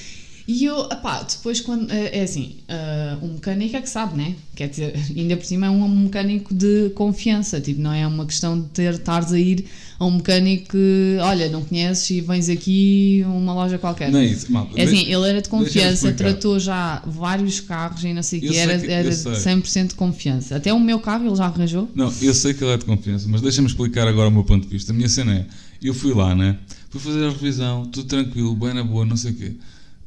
E 0.46 0.64
eu, 0.64 0.84
pá, 1.02 1.22
depois 1.22 1.60
quando. 1.60 1.90
É 1.90 2.18
é 2.18 2.22
assim, 2.22 2.56
ah, 2.68 3.16
um 3.22 3.28
mecânico 3.34 3.76
é 3.76 3.80
que 3.80 3.88
sabe, 3.88 4.16
né? 4.16 4.34
Quer 4.54 4.68
dizer, 4.68 4.94
ainda 5.16 5.36
por 5.36 5.46
cima 5.46 5.66
é 5.66 5.70
um 5.70 5.88
mecânico 5.88 6.54
de 6.54 6.90
confiança, 6.94 7.60
tipo, 7.60 7.80
não 7.80 7.92
é 7.92 8.06
uma 8.06 8.26
questão 8.26 8.60
de 8.60 8.66
ter, 8.68 8.92
estares 8.94 9.32
a 9.32 9.38
ir 9.38 9.64
a 9.98 10.04
um 10.04 10.10
mecânico 10.16 10.68
que, 10.72 11.16
olha, 11.20 11.48
não 11.48 11.64
conheces 11.64 12.10
e 12.10 12.20
vens 12.20 12.48
aqui 12.50 13.22
a 13.24 13.28
uma 13.28 13.54
loja 13.54 13.78
qualquer. 13.78 14.10
Não 14.12 14.18
é 14.18 14.26
isso, 14.26 14.52
malta. 14.52 14.78
É 14.78 14.84
assim, 14.84 15.00
ele 15.10 15.28
era 15.28 15.40
de 15.40 15.48
confiança, 15.48 16.12
tratou 16.12 16.58
já 16.60 17.02
vários 17.06 17.60
carros 17.60 18.04
e 18.04 18.12
não 18.12 18.22
sei 18.22 18.40
o 18.40 18.52
era, 18.54 18.78
que- 18.78 18.90
era 18.90 19.08
de 19.08 19.16
100% 19.38 19.88
de 19.88 19.94
confiança. 19.94 20.56
Até 20.56 20.72
o 20.74 20.80
meu 20.80 21.00
carro 21.00 21.26
ele 21.26 21.36
já 21.36 21.46
arranjou. 21.46 21.88
Não, 21.94 22.12
eu 22.20 22.34
sei 22.34 22.52
que 22.52 22.62
ele 22.62 22.72
é 22.72 22.76
de 22.76 22.84
confiança, 22.84 23.26
mas 23.28 23.40
deixa-me 23.40 23.66
explicar 23.68 24.06
agora 24.06 24.28
o 24.28 24.32
meu 24.32 24.44
ponto 24.44 24.64
de 24.64 24.68
vista. 24.68 24.92
A 24.92 24.94
minha 24.94 25.08
cena 25.08 25.32
é: 25.34 25.46
eu 25.82 25.94
fui 25.94 26.12
lá, 26.12 26.34
né? 26.34 26.58
Fui 26.90 27.00
fazer 27.00 27.24
a 27.24 27.30
revisão, 27.30 27.86
tudo 27.86 28.06
tranquilo, 28.06 28.54
bem 28.54 28.74
na 28.74 28.84
boa, 28.84 29.06
não 29.06 29.16
sei 29.16 29.30
o 29.30 29.34
quê. 29.34 29.52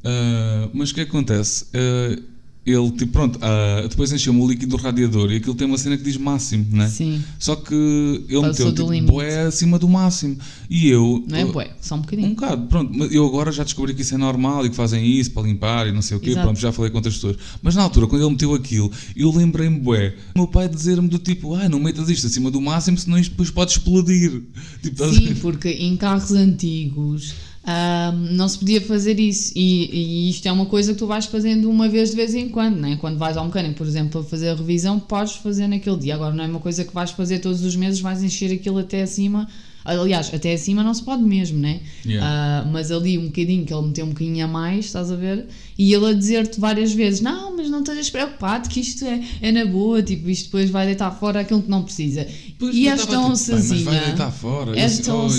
Ah, 0.04 0.70
mas 0.74 0.92
o 0.92 0.96
que 0.96 1.02
acontece? 1.02 1.66
Ah, 1.74 2.20
ele, 2.66 2.92
tipo, 2.92 3.14
pronto, 3.14 3.40
ah, 3.42 3.88
depois 3.90 4.12
encheu-me 4.12 4.42
o 4.42 4.46
líquido 4.46 4.76
do 4.76 4.84
radiador 4.84 5.32
e 5.32 5.38
aquilo 5.38 5.56
tem 5.56 5.66
uma 5.66 5.78
cena 5.78 5.96
que 5.96 6.04
diz 6.04 6.18
máximo, 6.18 6.66
né? 6.70 6.90
Sim. 6.90 7.24
Só 7.40 7.56
que 7.56 7.74
ele 7.74 8.42
Passou 8.42 8.66
meteu 8.68 8.72
do 8.88 8.94
tipo, 8.94 9.08
bué 9.14 9.44
acima 9.44 9.80
do 9.80 9.88
máximo. 9.88 10.38
E 10.70 10.90
eu. 10.90 11.24
Não 11.30 11.38
é 11.38 11.46
bué, 11.46 11.72
só 11.80 11.96
um 11.96 12.00
Um 12.00 12.02
bocadinho. 12.02 12.30
bocado, 12.36 12.68
pronto, 12.68 12.92
mas 12.94 13.14
eu 13.14 13.26
agora 13.26 13.54
já 13.54 13.64
descobri 13.64 13.94
que 13.94 14.02
isso 14.02 14.16
é 14.16 14.18
normal 14.18 14.66
e 14.66 14.70
que 14.70 14.76
fazem 14.76 15.06
isso 15.06 15.32
para 15.32 15.44
limpar 15.44 15.88
e 15.88 15.94
não 15.94 16.02
sei 16.02 16.18
o 16.18 16.20
quê, 16.20 16.32
Exato. 16.32 16.46
pronto, 16.46 16.60
já 16.60 16.74
falei 16.74 16.92
com 16.92 16.98
outras 16.98 17.16
pessoas. 17.16 17.38
Mas 17.62 17.74
na 17.74 17.84
altura, 17.84 18.06
quando 18.06 18.22
ele 18.24 18.32
meteu 18.32 18.54
aquilo, 18.54 18.92
eu 19.16 19.32
lembrei-me, 19.32 19.80
bué, 19.80 20.14
o 20.36 20.40
meu 20.40 20.48
pai 20.50 20.68
dizer-me 20.68 21.08
do 21.08 21.20
tipo, 21.20 21.56
ai, 21.56 21.70
não 21.70 21.80
metas 21.80 22.10
isto 22.10 22.28
acima 22.28 22.52
do 22.52 22.60
máximo, 22.60 22.98
senão 22.98 23.18
isto 23.18 23.32
depois 23.32 23.50
pode 23.50 23.72
explodir. 23.72 24.42
Tipo, 24.84 25.08
Sim, 25.14 25.36
porque 25.36 25.70
em 25.70 25.96
carros 25.96 26.32
antigos 26.34 27.34
ahm, 27.68 28.34
não 28.36 28.48
se 28.48 28.58
podia 28.58 28.82
fazer 28.82 29.20
isso. 29.20 29.52
E, 29.56 30.28
e 30.28 30.30
isto 30.30 30.48
é 30.48 30.52
uma 30.52 30.66
coisa 30.66 30.94
que 30.94 31.00
tu 31.00 31.06
vais 31.06 31.26
fazendo 31.26 31.70
uma 31.70 31.90
vez 31.90 32.12
de 32.12 32.16
vez 32.16 32.34
em 32.34 32.50
quando, 32.50 32.78
né? 32.78 32.98
Quando 33.00 33.18
vais 33.18 33.36
ao 33.38 33.46
mecânico, 33.46 33.76
por 33.76 33.86
exemplo, 33.86 34.22
a 34.22 34.24
fazer 34.24 34.50
a 34.50 34.56
revisão, 34.56 35.00
podes 35.00 35.34
fazer 35.36 35.68
naquele 35.68 35.98
dia. 35.98 36.16
Agora 36.16 36.34
não 36.34 36.44
é 36.44 36.48
uma 36.48 36.60
coisa 36.62 36.86
que 36.86 36.94
vais 36.94 37.12
fazer 37.12 37.40
todos 37.40 37.64
os 37.64 37.76
meses, 37.76 38.00
vais 38.00 38.24
encher 38.24 38.52
aquilo 38.54 38.80
até 38.80 39.02
acima. 39.02 39.48
Aliás, 39.88 40.32
até 40.34 40.54
acima 40.54 40.84
não 40.84 40.94
se 40.94 41.04
pode 41.04 41.24
mesmo, 41.24 41.58
né? 41.60 41.82
Yeah. 42.06 42.28
Ah, 42.28 42.70
mas 42.72 42.92
ali 42.92 43.18
um 43.18 43.26
bocadinho, 43.26 43.66
que 43.66 43.74
ele 43.74 43.88
meteu 43.88 44.06
um 44.06 44.10
bocadinho 44.10 44.44
a 44.44 44.48
mais, 44.48 44.86
estás 44.86 45.12
a 45.12 45.16
ver? 45.16 45.46
E 45.78 45.94
ele 45.94 46.06
a 46.10 46.14
dizer-te 46.14 46.60
várias 46.60 46.92
vezes: 46.94 47.22
Não, 47.22 47.56
mas 47.56 47.70
não 47.70 47.80
estejas 47.80 48.10
preocupado, 48.10 48.68
que 48.70 48.80
isto 48.80 49.06
é, 49.06 49.22
é 49.42 49.52
na 49.52 49.66
boa, 49.66 50.02
tipo, 50.04 50.30
isto 50.30 50.46
depois 50.46 50.70
vai 50.70 50.86
deitar 50.86 51.12
fora 51.12 51.40
aquilo 51.40 51.62
que 51.62 51.70
não 51.70 51.84
precisa. 51.84 52.28
Depois 52.48 52.76
e 52.76 52.88
esta 52.88 53.04
estava 53.04 53.34
tipo, 53.34 53.46
"Pai, 53.52 53.56
Mas 53.70 53.82
vai 53.82 54.06
deitar 54.06 54.32
fora. 54.32 54.72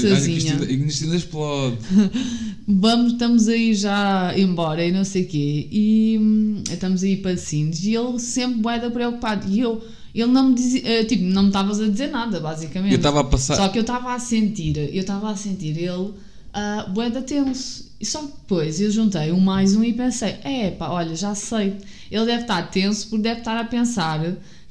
"Oi, 0.07 0.13
olha 0.13 0.21
que 0.27 0.33
isto 0.39 1.15
explode. 1.15 1.77
vamos, 2.67 3.13
estamos 3.13 3.49
aí 3.49 3.75
já 3.75 4.35
embora 4.37 4.85
e 4.85 4.93
não 4.93 5.05
sei 5.05 5.23
o 5.23 5.27
quê, 5.27 5.69
e 5.71 6.19
hum, 6.21 6.63
estamos 6.71 7.03
aí 7.03 7.17
para 7.17 7.37
Sines, 7.37 7.83
e 7.83 7.95
ele 7.95 8.19
sempre 8.19 8.61
bué 8.61 8.79
da 8.79 8.91
preocupado, 8.91 9.51
e 9.51 9.61
eu, 9.61 9.83
ele 10.23 10.33
não 10.33 10.49
me 10.49 10.55
dizia, 10.55 10.83
eh, 10.85 11.05
tipo, 11.05 11.23
não 11.25 11.43
me 11.43 11.49
estavas 11.49 11.81
a 11.81 11.89
dizer 11.89 12.09
nada, 12.09 12.41
basicamente. 12.41 12.93
Eu 12.93 12.97
estava 12.97 13.21
a 13.21 13.25
passar. 13.25 13.57
Só 13.57 13.69
que 13.69 13.79
eu 13.79 13.83
estava 13.83 14.15
a 14.15 14.19
sentir, 14.19 14.77
eu 14.77 15.01
estava 15.01 15.31
a 15.31 15.37
sentir 15.37 15.77
ele 15.79 15.89
uh, 15.89 16.91
bué 16.91 17.11
da 17.11 17.23
tenso. 17.23 17.89
E 18.01 18.07
só 18.07 18.21
que 18.21 18.27
depois 18.27 18.81
eu 18.81 18.91
juntei 18.91 19.33
um 19.33 19.41
mais 19.41 19.75
um 19.75 19.83
e 19.83 19.93
pensei, 19.93 20.37
é 20.45 20.71
pá, 20.71 20.89
olha, 20.89 21.17
já 21.17 21.35
sei, 21.35 21.77
ele 22.11 22.27
deve 22.27 22.43
estar 22.43 22.63
tenso 22.71 23.09
porque 23.09 23.23
deve 23.23 23.41
estar 23.41 23.59
a 23.59 23.65
pensar 23.65 24.21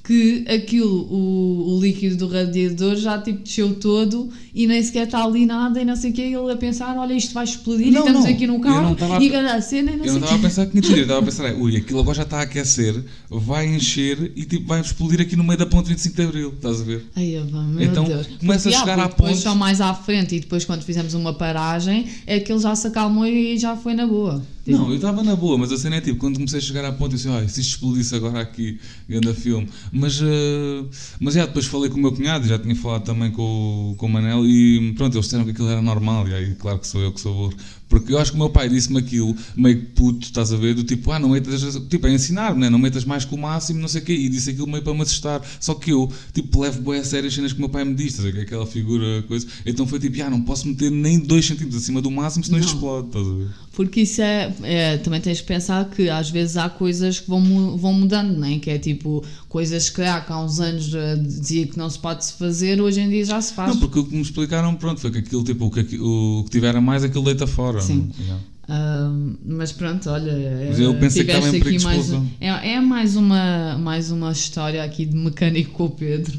que 0.07 0.45
aquilo, 0.47 1.01
o, 1.11 1.75
o 1.75 1.81
líquido 1.81 2.15
do 2.15 2.27
radiador 2.29 2.95
já 2.95 3.17
tipo 3.21 3.39
desceu 3.43 3.75
todo 3.75 4.29
e 4.55 4.65
nem 4.65 4.81
sequer 4.81 5.03
está 5.07 5.21
ali 5.21 5.45
nada 5.45 5.81
e 5.81 5.83
não 5.83 5.97
sei 5.97 6.11
o 6.11 6.13
que, 6.13 6.21
ele 6.21 6.49
a 6.49 6.55
pensar, 6.55 6.95
olha, 6.97 7.13
isto 7.13 7.33
vai 7.33 7.43
explodir 7.43 7.87
Não, 7.91 8.05
e 8.05 8.07
estamos 8.07 8.23
não, 8.25 8.31
aqui 8.31 8.47
no 8.47 8.59
carro 8.61 8.93
estava 8.93 9.17
a- 9.17 9.21
e 9.21 9.35
a 9.35 9.61
cena 9.61 9.91
e 9.91 9.97
não 9.97 10.05
Eu 10.05 10.13
não 10.13 10.19
estava 10.21 10.35
a 10.35 10.39
pensar 10.39 10.65
que 10.65 10.71
tinha 10.71 10.81
descido, 10.81 10.99
eu 10.99 11.03
estava 11.03 11.19
a 11.19 11.23
pensar, 11.23 11.53
ui, 11.55 11.75
aquilo 11.75 11.99
agora 11.99 12.15
já 12.15 12.23
está 12.23 12.39
a 12.39 12.41
aquecer, 12.43 13.03
vai 13.29 13.67
encher 13.67 14.31
e 14.33 14.45
tipo, 14.45 14.65
vai 14.65 14.79
explodir 14.79 15.19
aqui 15.19 15.35
no 15.35 15.43
meio 15.43 15.59
da 15.59 15.65
ponte 15.65 15.89
25 15.89 16.15
de 16.15 16.21
Abril, 16.21 16.53
estás 16.55 16.79
a 16.79 16.83
ver? 16.85 17.05
Ai, 17.13 17.37
meu 17.51 17.81
Então, 17.83 18.05
Deus. 18.05 18.27
começa 18.39 18.69
a 18.69 18.71
Porque, 18.71 18.79
chegar 18.79 18.99
ah, 18.99 19.03
à 19.03 19.09
porque 19.09 19.21
depois 19.23 19.31
ponte- 19.33 19.43
só 19.43 19.55
mais 19.55 19.81
à 19.81 19.93
frente 19.93 20.35
e 20.35 20.39
depois 20.39 20.63
quando 20.63 20.83
fizemos 20.83 21.13
uma 21.13 21.33
paragem 21.33 22.07
é 22.25 22.39
que 22.39 22.49
ele 22.51 22.61
já 22.61 22.73
se 22.75 22.87
acalmou 22.87 23.25
e 23.25 23.57
já 23.57 23.75
foi 23.75 23.93
na 23.93 24.07
boa. 24.07 24.41
Tipo, 24.67 24.77
Não, 24.79 24.89
eu 24.89 24.95
estava 24.97 25.23
na 25.23 25.33
boa, 25.35 25.57
mas 25.57 25.71
a 25.71 25.77
cena 25.77 25.95
é 25.95 26.01
tipo, 26.01 26.19
quando 26.19 26.35
comecei 26.35 26.59
a 26.59 26.61
chegar 26.61 26.83
à 26.83 26.91
ponte, 26.91 27.13
eu 27.13 27.17
disse, 27.17 27.29
ai, 27.29 27.47
se 27.47 27.61
isto 27.61 27.71
explodisse 27.75 28.13
agora 28.15 28.41
aqui, 28.41 28.77
grande 29.07 29.33
filme. 29.33 29.69
Mas, 29.93 30.19
eh, 30.21 30.83
mas 31.21 31.35
já, 31.35 31.45
depois 31.45 31.65
falei 31.67 31.89
com 31.89 31.95
o 31.97 32.01
meu 32.01 32.11
cunhado, 32.11 32.45
já 32.45 32.59
tinha 32.59 32.75
falado 32.75 33.03
também 33.05 33.31
com, 33.31 33.91
o- 33.91 33.95
com 33.95 34.07
o 34.07 34.09
Manel, 34.09 34.45
e 34.45 34.93
pronto, 34.97 35.15
eles 35.15 35.25
disseram 35.25 35.45
que 35.45 35.51
aquilo 35.51 35.69
era 35.69 35.81
normal, 35.81 36.27
e 36.27 36.33
aí, 36.33 36.55
claro 36.55 36.79
que 36.79 36.87
sou 36.87 37.01
eu 37.01 37.13
que 37.13 37.21
sou 37.21 37.33
burro. 37.33 37.55
Porque 37.89 38.11
eu 38.13 38.17
acho 38.19 38.31
que 38.31 38.35
o 38.37 38.39
meu 38.39 38.49
pai 38.49 38.67
disse-me 38.67 38.99
aquilo, 38.99 39.35
meio 39.55 39.79
que 39.79 39.85
puto, 39.87 40.25
estás 40.25 40.51
a 40.51 40.57
ver, 40.57 40.73
do 40.75 40.83
tipo, 40.83 41.11
ah, 41.11 41.19
não 41.19 41.29
metas, 41.29 41.61
tipo, 41.89 42.05
é 42.05 42.13
ensinar-me, 42.13 42.59
né? 42.59 42.69
não 42.69 42.77
metas 42.77 43.05
mais 43.05 43.23
que 43.23 43.33
o 43.33 43.37
máximo, 43.37 43.79
não 43.79 43.87
sei 43.87 44.01
o 44.01 44.05
quê, 44.05 44.13
e 44.13 44.27
disse 44.29 44.49
aquilo 44.49 44.67
meio 44.67 44.83
para 44.83 44.93
me 44.93 45.01
assustar. 45.01 45.41
Só 45.59 45.73
que 45.73 45.91
eu, 45.91 46.11
tipo, 46.33 46.61
levo 46.61 46.81
bem 46.81 46.99
a 46.99 47.03
sério 47.03 47.27
as 47.27 47.33
cenas 47.33 47.53
que 47.53 47.57
o 47.59 47.61
meu 47.61 47.69
pai 47.69 47.85
me 47.85 47.93
diz, 47.93 48.07
estás 48.07 48.27
a 48.27 48.31
ver, 48.31 48.33
que 48.33 48.39
é 48.39 48.43
aquela 48.43 48.65
figura, 48.65 49.23
coisa. 49.27 49.47
Então 49.65 49.87
foi 49.87 49.99
tipo, 49.99 50.21
ah, 50.21 50.29
não 50.29 50.41
posso 50.41 50.67
meter 50.67 50.91
nem 50.91 51.17
2 51.19 51.45
centímetros 51.45 51.81
acima 51.81 52.01
do 52.01 52.11
máximo, 52.11 52.43
senão 52.43 52.59
isto 52.59 52.69
Não. 52.69 52.75
explode, 52.75 53.07
estás 53.07 53.27
a 53.27 53.31
ver? 53.33 53.47
Porque 53.73 54.01
isso 54.01 54.21
é, 54.21 54.53
é, 54.63 54.97
Também 54.97 55.21
tens 55.21 55.37
de 55.37 55.43
pensar 55.43 55.87
que 55.89 56.09
às 56.09 56.29
vezes 56.31 56.57
há 56.57 56.67
coisas 56.67 57.19
que 57.19 57.29
vão, 57.29 57.77
vão 57.77 57.93
mudando, 57.93 58.35
né? 58.37 58.57
que 58.59 58.69
é 58.71 58.79
tipo 58.79 59.23
coisas 59.47 59.89
que 59.89 60.01
há, 60.01 60.19
que 60.19 60.31
há 60.31 60.39
uns 60.43 60.59
anos 60.59 60.93
eh, 60.93 61.15
dizia 61.15 61.67
que 61.67 61.77
não 61.77 61.89
se 61.89 61.97
pode 61.99 62.25
se 62.25 62.33
fazer, 62.33 62.81
hoje 62.81 62.99
em 62.99 63.09
dia 63.09 63.23
já 63.23 63.39
se 63.41 63.53
faz. 63.53 63.69
Não, 63.69 63.79
porque 63.79 63.99
o 63.99 64.03
que 64.05 64.15
me 64.15 64.21
explicaram, 64.21 64.73
pronto, 64.75 64.99
foi 64.99 65.11
que 65.11 65.19
aquilo, 65.19 65.43
tipo, 65.43 65.65
o 65.67 65.71
que, 65.71 65.79
aqui- 65.79 65.99
o 65.99 66.43
que 66.45 66.51
tiver 66.51 66.75
a 66.75 66.81
mais, 66.81 67.03
aquilo 67.03 67.23
deita 67.23 67.45
fora. 67.47 67.76
Sim. 67.81 68.09
Yeah. 68.19 68.43
Ah, 68.69 69.09
mas 69.45 69.71
pronto, 69.71 70.09
olha. 70.09 70.33
Mas 70.67 70.79
eu 70.79 70.93
pensei 70.95 71.23
que 71.23 71.31
estava 71.31 71.55
em 71.55 71.61
de 71.61 71.83
mais, 71.83 72.11
é, 72.41 72.73
é 72.73 72.81
mais 72.81 73.15
uma, 73.15 73.77
mais 73.77 74.11
uma 74.11 74.31
história 74.31 74.83
aqui 74.83 75.05
de 75.05 75.15
mecânico 75.15 75.71
com 75.71 75.85
o 75.85 75.89
Pedro. 75.89 76.37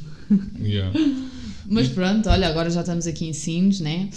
Yeah. 0.60 0.92
Mas 1.70 1.86
pronto, 1.88 2.28
olha, 2.30 2.48
agora 2.48 2.70
já 2.70 2.80
estamos 2.80 3.06
aqui 3.06 3.26
em 3.26 3.32
Sines, 3.34 3.80
né? 3.80 4.08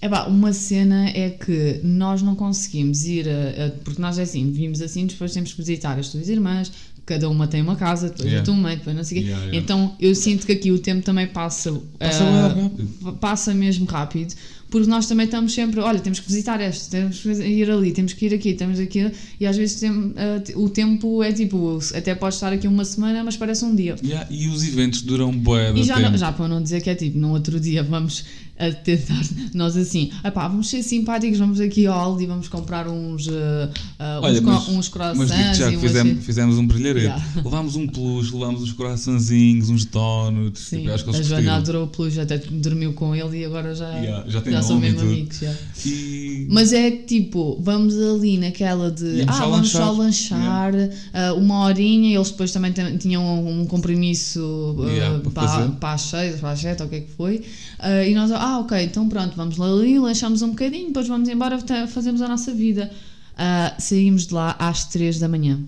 Epá, 0.00 0.24
uma 0.26 0.52
cena 0.52 1.08
é 1.08 1.30
que 1.30 1.80
nós 1.82 2.20
não 2.22 2.34
conseguimos 2.34 3.04
ir, 3.06 3.26
a, 3.28 3.66
a- 3.66 3.70
porque 3.82 4.00
nós 4.00 4.18
é 4.18 4.22
assim, 4.22 4.50
vimos 4.52 4.80
assim, 4.82 5.06
depois 5.06 5.32
temos 5.32 5.52
que 5.52 5.58
visitar 5.58 5.98
as 5.98 6.08
tuas 6.10 6.28
irmãs, 6.28 6.70
cada 7.06 7.28
uma 7.30 7.46
tem 7.46 7.62
uma 7.62 7.76
casa, 7.76 8.08
depois 8.08 8.26
Yeah. 8.26 8.42
a 8.42 8.44
tua 8.44 8.54
mãe, 8.54 8.76
depois 8.76 8.94
não 8.94 9.04
sei 9.04 9.18
o 9.18 9.20
quê. 9.22 9.26
Yeah, 9.28 9.46
yeah. 9.46 9.58
Então 9.64 9.94
eu 9.98 10.14
sinto 10.14 10.44
que 10.44 10.52
aqui 10.52 10.70
o 10.70 10.78
tempo 10.78 11.02
também 11.02 11.26
passa, 11.26 11.72
Passa 11.98 12.24
rápido. 12.24 13.12
passa 13.20 13.54
mesmo 13.54 13.86
rápido, 13.86 14.34
porque 14.70 14.88
nós 14.88 15.06
também 15.06 15.26
estamos 15.26 15.54
sempre, 15.54 15.80
olha, 15.80 15.98
temos 16.00 16.18
que 16.20 16.26
visitar 16.26 16.60
este, 16.60 16.90
temos 16.90 17.20
que 17.20 17.28
ir 17.30 17.70
ali, 17.70 17.92
temos 17.92 18.12
que 18.12 18.26
ir 18.26 18.34
aqui, 18.34 18.52
temos 18.54 18.78
aqui, 18.80 19.10
e 19.38 19.46
às 19.46 19.56
vezes 19.56 19.78
tem, 19.80 19.90
ah, 20.16 20.42
o 20.56 20.68
tempo 20.68 21.22
é 21.22 21.32
tipo, 21.32 21.78
até 21.94 22.14
pode 22.14 22.34
estar 22.34 22.52
aqui 22.52 22.66
uma 22.66 22.84
semana, 22.84 23.22
mas 23.22 23.36
parece 23.36 23.64
um 23.64 23.74
dia. 23.74 23.94
Yeah, 24.04 24.26
E 24.30 24.48
os 24.48 24.64
eventos 24.66 25.02
duram 25.02 25.30
bué 25.30 25.72
de 25.72 25.80
E 25.80 25.84
já, 25.84 25.96
tempo. 25.96 26.10
não- 26.10 26.18
já 26.18 26.32
para 26.32 26.48
não 26.48 26.62
dizer 26.62 26.80
que 26.80 26.90
é 26.90 26.94
tipo, 26.94 27.16
num 27.18 27.30
outro 27.30 27.60
dia 27.60 27.82
vamos 27.82 28.24
a 28.58 28.72
tentar, 28.72 29.20
nós 29.54 29.76
assim, 29.76 30.10
vamos 30.34 30.68
ser 30.68 30.82
simpáticos, 30.82 31.38
vamos 31.38 31.60
aqui 31.60 31.86
ao 31.86 31.98
Aldi 31.98 32.24
e 32.24 32.26
vamos 32.26 32.48
comprar 32.48 32.88
uns, 32.88 33.26
uh, 33.26 33.30
uh, 33.30 34.22
Olha, 34.22 34.40
uns, 34.40 34.44
mas, 34.44 34.68
uns 34.68 34.74
mas 34.76 34.88
croissants 34.88 35.58
digo 35.58 35.72
já 35.72 35.80
fizemos, 35.80 36.24
fizemos 36.24 36.58
um 36.58 36.66
brilharete. 36.66 37.06
Yeah. 37.06 37.24
Levámos 37.44 37.76
um 37.76 37.86
peluche, 37.86 38.32
levámos 38.34 38.62
uns 38.62 38.72
coraçãozinhos, 38.72 39.68
uns 39.68 39.84
donuts. 39.84 40.62
Sim, 40.62 40.78
tipo, 40.78 40.92
acho 40.92 41.04
que 41.04 41.16
a 41.16 41.22
Joana 41.22 41.56
adorou 41.56 41.84
o 41.84 41.88
peluche, 41.88 42.20
até 42.20 42.38
dormiu 42.38 42.92
com 42.94 43.14
ele 43.14 43.40
e 43.40 43.44
agora 43.44 43.74
já, 43.74 43.86
Yeah, 43.96 44.24
já 44.28 44.40
tem 44.40 44.62
são 44.62 44.80
mesmo 44.80 45.00
amigos. 45.00 45.38
já. 45.38 45.54
E... 45.84 46.46
Mas 46.50 46.72
é 46.72 46.90
tipo, 46.90 47.58
vamos 47.60 47.94
ali 47.98 48.38
naquela 48.38 48.90
de 48.90 49.18
Íamos 49.18 49.34
ah, 49.34 49.38
só 49.38 49.48
vamos 49.50 49.70
só 49.70 49.90
lanchar. 49.92 50.72
lanchar 50.74 50.90
ah, 51.12 51.34
uma 51.34 51.64
horinha, 51.64 52.14
eles 52.16 52.30
depois 52.30 52.52
também 52.52 52.72
tinham 52.98 53.46
um 53.46 53.66
compromisso 53.66 54.76
ah, 54.80 54.86
Yeah, 54.86 55.18
para 55.20 55.30
para, 55.30 55.68
para 55.68 55.92
as 55.92 56.00
seis, 56.02 56.40
para 56.40 56.50
as 56.50 56.60
sete, 56.60 56.82
ou 56.82 56.86
o 56.86 56.90
que 56.90 56.96
é 56.96 57.00
que 57.00 57.10
foi. 57.12 57.42
Ah, 57.78 58.04
e 58.04 58.14
nós, 58.14 58.30
ah, 58.46 58.58
ok, 58.60 58.80
então 58.84 59.08
pronto, 59.08 59.34
vamos 59.36 59.56
lá 59.56 59.66
ali, 59.66 59.98
lanchamos 59.98 60.40
um 60.42 60.50
bocadinho, 60.50 60.86
depois 60.86 61.08
vamos 61.08 61.28
embora, 61.28 61.58
fazemos 61.88 62.22
a 62.22 62.28
nossa 62.28 62.54
vida. 62.54 62.90
Ah, 63.36 63.74
saímos 63.78 64.26
de 64.26 64.34
lá 64.34 64.54
às 64.58 64.84
três 64.86 65.18
da 65.18 65.28
manhã. 65.28 65.60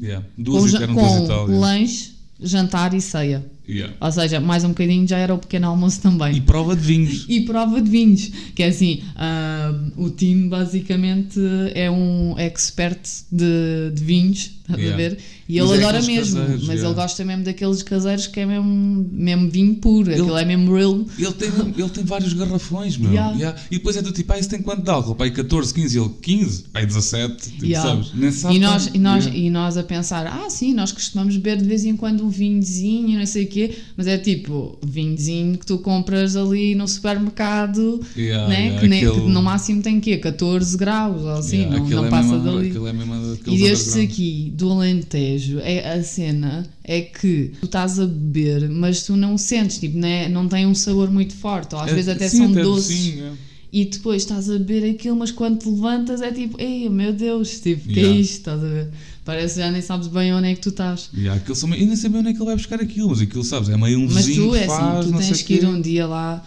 Yeah. 0.00 0.24
Com, 0.36 0.42
Duas 0.42 0.72
com 0.72 1.00
yeah. 1.00 1.44
lanche, 1.46 2.12
jantar 2.40 2.94
e 2.94 3.00
ceia. 3.00 3.44
Yeah. 3.68 3.94
Ou 4.00 4.12
seja, 4.12 4.40
mais 4.40 4.62
um 4.62 4.68
bocadinho 4.68 5.08
já 5.08 5.18
era 5.18 5.34
o 5.34 5.38
pequeno 5.38 5.68
almoço 5.68 6.00
também. 6.00 6.36
E 6.36 6.40
prova 6.40 6.76
de 6.76 6.82
vinhos. 6.82 7.26
E 7.28 7.40
prova 7.42 7.80
de 7.80 7.90
vinhos, 7.90 8.30
que 8.54 8.62
é 8.62 8.68
assim, 8.68 9.02
ah, 9.16 9.72
o 9.96 10.10
Tim 10.10 10.48
basicamente 10.48 11.40
é 11.74 11.90
um 11.90 12.38
expert 12.38 13.00
de, 13.30 13.90
de 13.92 14.04
vinhos, 14.04 14.52
estás 14.60 14.78
Yeah. 14.78 14.94
a 14.94 14.96
ver? 14.96 15.18
E 15.48 15.58
ele 15.58 15.72
é 15.72 15.76
adora 15.76 16.00
mesmo, 16.02 16.40
caseiros, 16.40 16.66
mas 16.66 16.82
ele 16.82 16.94
gosta 16.94 17.24
mesmo 17.24 17.44
daqueles 17.44 17.82
caseiros 17.82 18.26
que 18.26 18.40
é 18.40 18.46
mesmo, 18.46 19.06
mesmo 19.12 19.50
vinho 19.50 19.74
puro, 19.76 20.10
aquilo 20.10 20.36
é 20.36 20.44
mesmo 20.44 20.74
real. 20.74 21.04
Ele 21.18 21.32
tem, 21.32 21.48
ele 21.76 21.88
tem 21.90 22.04
vários 22.04 22.32
garrafões, 22.32 22.96
meu. 22.96 23.10
Yeah. 23.10 23.34
Yeah. 23.36 23.60
E 23.70 23.74
depois 23.76 23.96
é 23.96 24.02
do 24.02 24.10
tipo, 24.12 24.32
ah, 24.32 24.38
isso 24.38 24.48
tem 24.48 24.62
quanto 24.62 24.82
de 24.82 24.90
álcool? 24.90 25.14
Pai, 25.14 25.30
14, 25.30 25.74
15. 25.74 25.98
Ele, 25.98 26.10
15? 26.22 26.62
Pai, 26.72 26.86
17. 26.86 27.50
Tipo, 27.50 27.64
Yeah. 27.66 27.90
sabes? 27.90 28.10
Nem 28.14 28.30
sabe 28.32 28.54
E 28.56 28.58
nós, 28.58 28.90
e, 28.94 28.98
nós, 28.98 29.26
e 29.26 29.50
nós 29.50 29.76
a 29.76 29.82
pensar, 29.82 30.26
ah 30.26 30.48
sim, 30.48 30.72
nós 30.72 30.92
costumamos 30.92 31.36
beber 31.36 31.58
de 31.58 31.68
vez 31.68 31.84
em 31.84 31.96
quando 31.96 32.24
um 32.24 32.28
vinhozinho, 32.30 33.18
não 33.18 33.26
sei 33.26 33.44
o 33.44 33.48
quê, 33.48 33.76
mas 33.96 34.06
é 34.06 34.16
tipo, 34.18 34.78
vinhozinho 34.82 35.58
que 35.58 35.66
tu 35.66 35.78
compras 35.78 36.36
ali 36.36 36.74
no 36.74 36.86
supermercado, 36.88 38.00
né? 38.16 38.78
que, 38.80 38.88
nem- 38.88 39.04
aquele- 39.06 39.20
que 39.24 39.28
no 39.30 39.42
máximo 39.42 39.82
tem 39.82 40.00
quê? 40.00 40.16
14 40.18 40.76
graus 40.76 41.22
ou 41.22 41.30
assim, 41.32 41.66
não, 41.66 41.86
não 41.86 42.06
é 42.06 42.10
passa 42.10 42.28
mesmo, 42.38 42.44
dali. 42.44 42.68
é 42.88 42.92
mesmo 42.92 43.14
E 43.14 43.16
underground. 43.18 44.04
aqui 44.04 44.52
do 44.54 44.70
Alentejo, 44.72 45.33
é, 45.62 45.92
a 45.92 46.02
cena 46.02 46.66
é 46.82 47.00
que 47.02 47.52
tu 47.60 47.66
estás 47.66 47.98
a 48.00 48.06
beber, 48.06 48.68
mas 48.68 49.02
tu 49.04 49.16
não 49.16 49.36
sentes, 49.38 49.78
tipo, 49.78 49.96
não, 49.98 50.08
é- 50.08 50.28
não 50.28 50.48
tem 50.48 50.66
um 50.66 50.74
sabor 50.74 51.10
muito 51.10 51.34
forte, 51.34 51.74
ou 51.74 51.80
às 51.80 51.90
É, 51.90 51.94
vezes 51.94 52.08
até 52.08 52.28
sim, 52.28 52.38
são 52.38 52.50
até 52.50 52.62
doces. 52.62 52.96
sim, 52.96 53.20
é. 53.20 53.32
E 53.72 53.84
depois 53.86 54.22
estás 54.22 54.48
a 54.48 54.56
beber 54.58 54.88
aquilo, 54.94 55.16
mas 55.16 55.32
quando 55.32 55.58
te 55.58 55.68
levantas 55.68 56.20
é 56.22 56.30
tipo, 56.30 56.60
ei 56.60 56.88
meu 56.88 57.12
Deus, 57.12 57.58
tipo, 57.58 57.88
que 57.88 57.98
é 57.98 58.02
isto? 58.04 58.36
Estás 58.38 58.62
a 58.62 58.68
ver? 58.68 58.88
Parece 59.24 59.54
que 59.54 59.60
já 59.60 59.70
nem 59.72 59.82
sabes 59.82 60.06
bem 60.06 60.32
onde 60.32 60.46
é 60.48 60.54
que 60.54 60.60
tu 60.60 60.68
estás. 60.68 61.10
Yeah, 61.12 61.40
aquilo 61.40 61.56
eu 61.74 61.86
nem 61.88 61.96
sabia 61.96 62.20
onde 62.20 62.28
é 62.28 62.32
que 62.32 62.38
ele 62.38 62.44
vai 62.44 62.54
buscar 62.54 62.80
aquilo, 62.80 63.08
mas 63.10 63.20
aquilo, 63.20 63.42
sabes, 63.42 63.68
é 63.68 63.76
meio 63.76 63.98
um 63.98 64.06
Mas 64.06 64.26
vizinho 64.26 64.50
tu 64.50 64.54
é 64.54 64.60
que 64.60 64.66
faz, 64.68 64.98
assim, 65.00 65.10
tu 65.12 65.18
tens 65.18 65.36
sei 65.38 65.46
que 65.46 65.54
ir 65.54 65.64
um 65.66 65.80
dia 65.80 66.06
lá 66.06 66.46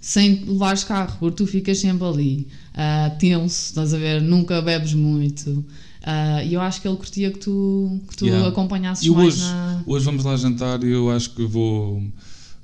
sem 0.00 0.44
levares 0.46 0.84
carro, 0.84 1.16
porque 1.18 1.36
tu 1.38 1.46
ficas 1.46 1.78
sempre 1.78 2.06
ali, 2.06 2.46
ah, 2.74 3.10
tenso, 3.18 3.70
estás 3.70 3.92
a 3.92 3.98
ver? 3.98 4.22
Nunca 4.22 4.62
bebes 4.62 4.94
muito. 4.94 5.64
Ah, 6.02 6.42
E 6.44 6.54
eu 6.54 6.60
acho 6.60 6.80
que 6.80 6.88
ele 6.88 6.96
curtia 6.96 7.30
que 7.30 7.38
tu, 7.38 8.00
que 8.08 8.16
tu 8.16 8.26
Yeah. 8.26 8.48
acompanhasses 8.48 9.04
E 9.04 9.10
mais 9.10 9.34
hoje, 9.34 9.40
na. 9.40 9.82
hoje 9.86 10.04
vamos 10.04 10.24
lá 10.24 10.36
jantar 10.36 10.82
e 10.84 10.90
eu 10.90 11.10
acho 11.10 11.30
que 11.30 11.44
vou, 11.44 12.02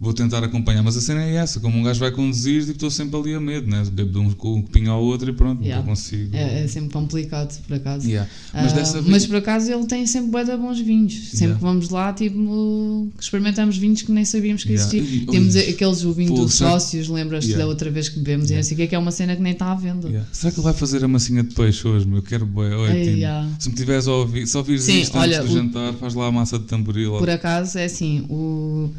vou 0.01 0.13
tentar 0.13 0.43
acompanhar. 0.45 0.83
Mas 0.83 0.97
a 0.97 1.01
cena 1.01 1.23
é 1.23 1.37
essa: 1.37 1.61
como 1.61 1.79
um 1.79 1.83
gajo 1.83 2.01
vai 2.01 2.11
conduzir, 2.11 2.61
tipo, 2.61 2.73
estou 2.73 2.91
sempre 2.91 3.19
ali 3.19 3.35
a 3.35 3.41
medo, 3.41 3.69
né? 3.71 3.83
Bebo 3.93 4.11
de 4.13 4.19
um, 4.19 4.27
um 4.29 4.63
copinho 4.63 4.91
ao 4.91 5.03
outro 5.03 5.31
e 5.31 5.33
pronto, 5.33 5.63
Yeah. 5.63 5.83
não 5.85 5.95
consigo. 5.95 6.35
É, 6.37 6.65
é 6.65 6.69
sempre 6.69 6.91
complicado, 6.93 7.59
por 7.67 7.75
acaso. 7.77 8.07
Yeah. 8.07 8.31
Mas 8.53 8.73
Ah, 8.73 8.77
dessa 8.77 9.03
mas 9.03 9.27
por 9.27 9.37
acaso 9.37 9.73
ele 9.73 9.87
tem 9.87 10.07
sempre 10.07 10.31
bué 10.31 10.45
de 10.45 10.57
bons 10.57 10.81
vinhos. 10.81 11.13
Sempre 11.15 11.37
Yeah. 11.47 11.59
que 11.59 11.65
vamos 11.65 11.89
lá, 11.91 12.13
tipo, 12.13 13.09
experimentamos 13.21 13.77
vinhos 13.77 14.03
que 14.03 14.13
nem 14.13 14.25
sabíamos 14.25 14.65
que 14.65 14.73
existiam. 14.73 15.05
E- 15.05 15.27
Temos 15.27 15.57
aqueles 15.57 16.05
o 16.05 16.13
vinho 16.13 16.35
dos 16.35 16.55
sócios, 16.55 17.09
lembras-te 17.09 17.55
da 17.55 17.67
outra 17.67 17.91
vez 17.91 18.09
que 18.09 18.19
bebemos 18.19 18.51
e 18.51 18.55
não 18.57 18.63
sei 18.63 18.75
o 18.75 18.77
que, 18.79 18.87
que 18.89 18.95
é 18.95 18.99
uma 18.99 19.11
cena 19.11 19.35
que 19.37 19.43
nem 19.43 19.53
está 19.53 19.73
à 19.73 19.75
venda. 19.75 20.27
Será 20.33 20.53
que 20.53 20.59
ele 20.59 20.65
vai 20.65 20.75
fazer 20.75 21.05
a 21.05 21.09
massinha 21.09 21.43
de 21.43 21.55
peixe 21.55 21.87
hoje? 21.87 22.07
Meu? 22.07 22.19
Eu 22.19 22.23
quero 22.23 22.45
bué. 22.47 22.75
Olha, 22.75 22.93
yeah. 22.95 23.49
Se 23.59 23.69
me 23.69 23.75
tiveres 23.75 24.07
a 24.09 24.13
ouvir, 24.13 24.47
se 24.47 24.57
ouvires 24.57 24.87
isto 24.89 25.17
olha, 25.19 25.39
antes 25.41 25.51
do 25.51 25.55
o- 25.55 25.63
jantar, 25.63 25.93
faz 25.95 26.15
lá 26.15 26.27
a 26.27 26.33
massa 26.33 26.59
de 26.59 26.65
tamboril. 26.65 27.13
Por 27.19 27.31
acaso, 27.31 27.79
é 27.79 27.85
assim, 27.85 28.25
O 28.29 28.91